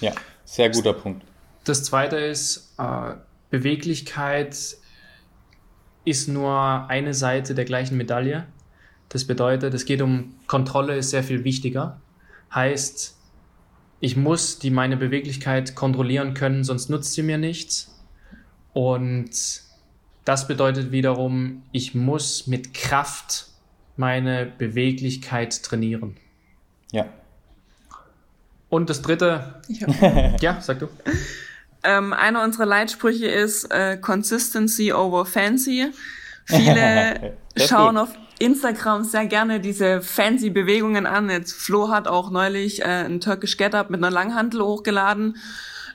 ja, 0.00 0.12
sehr 0.44 0.70
guter 0.70 0.92
Punkt. 0.92 1.24
Das 1.64 1.82
zweite 1.84 2.16
ist, 2.16 2.74
äh, 2.78 3.14
Beweglichkeit 3.50 4.56
ist 6.04 6.28
nur 6.28 6.88
eine 6.88 7.14
Seite 7.14 7.54
der 7.54 7.64
gleichen 7.64 7.96
Medaille. 7.96 8.46
Das 9.08 9.24
bedeutet, 9.24 9.74
es 9.74 9.84
geht 9.84 10.02
um 10.02 10.34
Kontrolle, 10.46 10.96
ist 10.96 11.10
sehr 11.10 11.24
viel 11.24 11.44
wichtiger. 11.44 12.00
Heißt, 12.54 13.16
ich 14.00 14.16
muss 14.16 14.58
die 14.58 14.70
meine 14.70 14.96
Beweglichkeit 14.96 15.74
kontrollieren 15.74 16.34
können, 16.34 16.64
sonst 16.64 16.90
nutzt 16.90 17.14
sie 17.14 17.22
mir 17.22 17.38
nichts. 17.38 17.94
Und 18.72 19.62
das 20.24 20.48
bedeutet 20.48 20.90
wiederum, 20.90 21.62
ich 21.72 21.94
muss 21.94 22.46
mit 22.46 22.74
Kraft 22.74 23.46
meine 23.96 24.46
Beweglichkeit 24.46 25.62
trainieren. 25.62 26.16
Ja. 26.92 27.06
Und 28.74 28.90
das 28.90 29.02
dritte. 29.02 29.54
ja, 30.40 30.60
sag 30.60 30.80
du. 30.80 30.88
Ähm, 31.84 32.12
einer 32.12 32.42
unserer 32.42 32.66
Leitsprüche 32.66 33.28
ist 33.28 33.70
äh, 33.70 33.96
Consistency 33.96 34.92
over 34.92 35.26
Fancy. 35.26 35.92
Viele 36.44 37.36
schauen 37.56 37.96
auf 37.96 38.08
Instagram 38.40 39.04
sehr 39.04 39.26
gerne 39.26 39.60
diese 39.60 40.02
fancy 40.02 40.50
Bewegungen 40.50 41.06
an. 41.06 41.30
Jetzt 41.30 41.52
Flo 41.52 41.88
hat 41.90 42.08
auch 42.08 42.32
neulich 42.32 42.82
äh, 42.82 43.04
ein 43.04 43.20
Turkish 43.20 43.58
Get-Up 43.58 43.90
mit 43.90 44.00
einer 44.02 44.10
Langhantel 44.10 44.60
hochgeladen. 44.60 45.36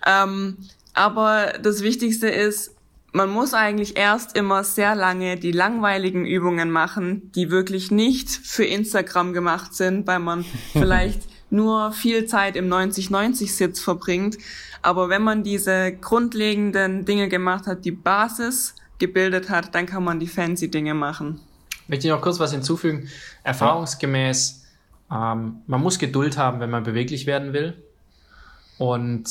Ähm, 0.08 0.60
aber 0.94 1.56
das 1.62 1.84
Wichtigste 1.84 2.30
ist, 2.30 2.78
man 3.12 3.30
muss 3.30 3.54
eigentlich 3.54 3.98
erst 3.98 4.38
immer 4.38 4.64
sehr 4.64 4.96
lange 4.96 5.36
die 5.36 5.52
langweiligen 5.52 6.26
Übungen 6.26 6.72
machen, 6.72 7.30
die 7.36 7.52
wirklich 7.52 7.92
nicht 7.92 8.30
für 8.30 8.64
Instagram 8.64 9.34
gemacht 9.34 9.74
sind, 9.74 10.08
weil 10.08 10.20
man 10.20 10.46
vielleicht 10.72 11.29
nur 11.50 11.92
viel 11.92 12.26
Zeit 12.26 12.56
im 12.56 12.70
90-90-Sitz 12.70 13.80
verbringt. 13.80 14.38
Aber 14.82 15.10
wenn 15.10 15.22
man 15.22 15.44
diese 15.44 15.92
grundlegenden 15.94 17.06
Dinge 17.06 17.28
gemacht 17.30 17.68
hat, 17.68 17.86
die 17.86 17.92
Basis 17.92 18.76
gebildet 18.98 19.50
hat, 19.50 19.74
dann 19.76 19.86
kann 19.86 20.04
man 20.04 20.20
die 20.20 20.28
fancy 20.28 20.70
Dinge 20.70 20.94
machen. 20.94 21.42
Möchte 21.88 22.08
ich 22.08 22.14
noch 22.14 22.22
kurz 22.22 22.40
was 22.40 22.52
hinzufügen? 22.52 23.10
Erfahrungsgemäß, 23.44 24.66
ähm, 25.12 25.62
man 25.66 25.82
muss 25.82 25.98
Geduld 25.98 26.38
haben, 26.38 26.60
wenn 26.60 26.70
man 26.70 26.84
beweglich 26.84 27.26
werden 27.26 27.54
will. 27.54 27.82
Und 28.78 29.28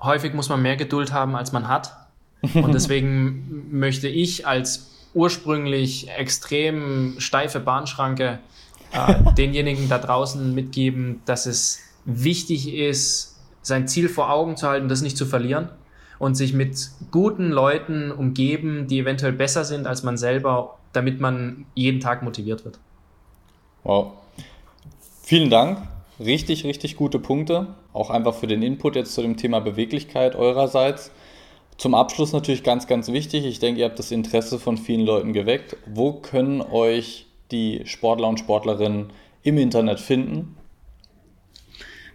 häufig 0.00 0.32
muss 0.34 0.48
man 0.48 0.62
mehr 0.62 0.76
Geduld 0.76 1.12
haben, 1.12 1.34
als 1.34 1.52
man 1.52 1.68
hat. 1.68 1.94
Und 2.54 2.72
deswegen 2.74 3.68
möchte 3.70 4.08
ich 4.08 4.46
als 4.46 4.90
ursprünglich 5.14 6.10
extrem 6.10 7.16
steife 7.18 7.58
Bahnschranke 7.58 8.38
äh, 8.92 9.14
denjenigen 9.34 9.88
da 9.88 9.98
draußen 9.98 10.54
mitgeben, 10.54 11.20
dass 11.24 11.46
es 11.46 11.80
wichtig 12.04 12.72
ist, 12.72 13.36
sein 13.62 13.88
Ziel 13.88 14.08
vor 14.08 14.30
Augen 14.30 14.56
zu 14.56 14.68
halten, 14.68 14.88
das 14.88 15.02
nicht 15.02 15.16
zu 15.16 15.26
verlieren 15.26 15.68
und 16.18 16.36
sich 16.36 16.52
mit 16.52 16.76
guten 17.10 17.50
Leuten 17.50 18.10
umgeben, 18.12 18.86
die 18.86 19.00
eventuell 19.00 19.32
besser 19.32 19.64
sind 19.64 19.86
als 19.86 20.02
man 20.02 20.16
selber, 20.16 20.78
damit 20.92 21.20
man 21.20 21.66
jeden 21.74 22.00
Tag 22.00 22.22
motiviert 22.22 22.64
wird. 22.64 22.78
Wow. 23.82 24.12
Vielen 25.22 25.50
Dank. 25.50 25.82
Richtig, 26.18 26.64
richtig 26.64 26.96
gute 26.96 27.18
Punkte. 27.18 27.66
Auch 27.92 28.10
einfach 28.10 28.34
für 28.34 28.46
den 28.46 28.62
Input 28.62 28.96
jetzt 28.96 29.14
zu 29.14 29.22
dem 29.22 29.36
Thema 29.36 29.60
Beweglichkeit 29.60 30.34
eurerseits. 30.34 31.10
Zum 31.76 31.94
Abschluss 31.94 32.32
natürlich 32.32 32.62
ganz, 32.62 32.86
ganz 32.86 33.08
wichtig. 33.08 33.44
Ich 33.44 33.58
denke, 33.58 33.80
ihr 33.80 33.86
habt 33.86 33.98
das 33.98 34.10
Interesse 34.10 34.58
von 34.58 34.78
vielen 34.78 35.04
Leuten 35.04 35.32
geweckt. 35.34 35.76
Wo 35.86 36.14
können 36.14 36.62
euch 36.62 37.26
die 37.50 37.82
Sportler 37.84 38.28
und 38.28 38.38
Sportlerinnen 38.38 39.12
im 39.42 39.58
Internet 39.58 40.00
finden? 40.00 40.56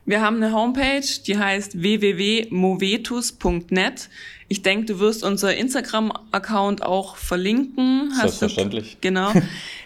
Wir 0.05 0.21
haben 0.21 0.37
eine 0.37 0.53
Homepage, 0.53 1.03
die 1.25 1.37
heißt 1.37 1.81
www.movetus.net. 1.81 4.09
Ich 4.47 4.61
denke, 4.63 4.85
du 4.87 4.97
wirst 4.99 5.23
unser 5.23 5.55
Instagram-Account 5.55 6.81
auch 6.83 7.15
verlinken. 7.15 8.11
Selbstverständlich. 8.19 8.95
Du, 8.95 9.01
genau. 9.01 9.31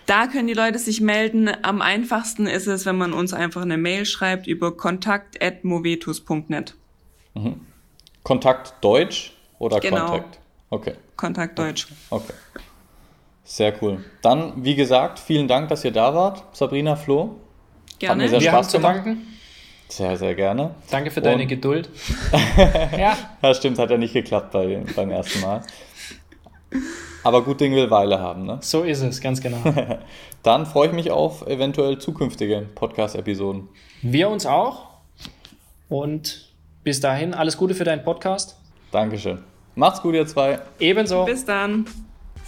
Da 0.07 0.27
können 0.27 0.47
die 0.47 0.53
Leute 0.53 0.77
sich 0.77 1.01
melden. 1.01 1.49
Am 1.63 1.81
einfachsten 1.81 2.45
ist 2.45 2.67
es, 2.67 2.85
wenn 2.85 2.95
man 2.95 3.11
uns 3.11 3.33
einfach 3.33 3.63
eine 3.63 3.75
Mail 3.75 4.05
schreibt 4.05 4.45
über 4.45 4.77
kontakt.movetus.net. 4.77 6.75
Mhm. 7.33 7.61
Kontakt 8.21 8.75
Deutsch 8.81 9.33
oder 9.57 9.79
genau. 9.79 10.05
Kontakt? 10.05 10.39
Okay. 10.69 10.93
Kontakt 11.15 11.57
Deutsch. 11.57 11.87
Okay. 12.11 12.33
Sehr 13.45 13.73
cool. 13.81 14.03
Dann, 14.23 14.65
wie 14.65 14.75
gesagt, 14.75 15.19
vielen 15.19 15.47
Dank, 15.47 15.69
dass 15.69 15.85
ihr 15.85 15.91
da 15.91 16.15
wart, 16.15 16.43
Sabrina, 16.51 16.95
Flo. 16.95 17.35
Gerne. 17.99 18.11
Hat 18.11 18.17
mir 18.17 18.29
sehr 18.29 18.41
Wir 18.41 18.49
Spaß 18.49 18.71
gemacht. 18.73 19.03
Sehr, 19.87 20.17
sehr 20.17 20.33
gerne. 20.33 20.71
Danke 20.89 21.11
für 21.11 21.21
deine 21.21 21.43
Und 21.43 21.47
Geduld. 21.47 21.89
ja. 22.97 23.15
ja, 23.41 23.53
stimmt, 23.53 23.77
hat 23.77 23.91
ja 23.91 23.97
nicht 23.97 24.13
geklappt 24.13 24.51
bei, 24.51 24.83
beim 24.95 25.11
ersten 25.11 25.41
Mal. 25.41 25.61
Aber 27.23 27.43
gut 27.43 27.61
Ding 27.61 27.73
will 27.75 27.89
Weile 27.91 28.19
haben, 28.19 28.45
ne? 28.45 28.57
So 28.61 28.81
ist 28.81 29.01
es, 29.01 29.21
ganz 29.21 29.41
genau. 29.41 29.57
Dann 30.43 30.65
freue 30.65 30.87
ich 30.87 30.93
mich 30.93 31.11
auf 31.11 31.45
eventuell 31.47 31.99
zukünftige 31.99 32.67
Podcast-Episoden. 32.73 33.69
Wir 34.01 34.29
uns 34.29 34.47
auch. 34.47 34.87
Und 35.87 36.53
bis 36.83 36.99
dahin, 36.99 37.35
alles 37.35 37.57
Gute 37.57 37.75
für 37.75 37.83
deinen 37.83 38.03
Podcast. 38.03 38.57
Dankeschön. 38.91 39.43
Macht's 39.75 40.01
gut, 40.01 40.15
ihr 40.15 40.25
zwei. 40.25 40.59
Ebenso. 40.79 41.25
Bis 41.25 41.45
dann. 41.45 41.85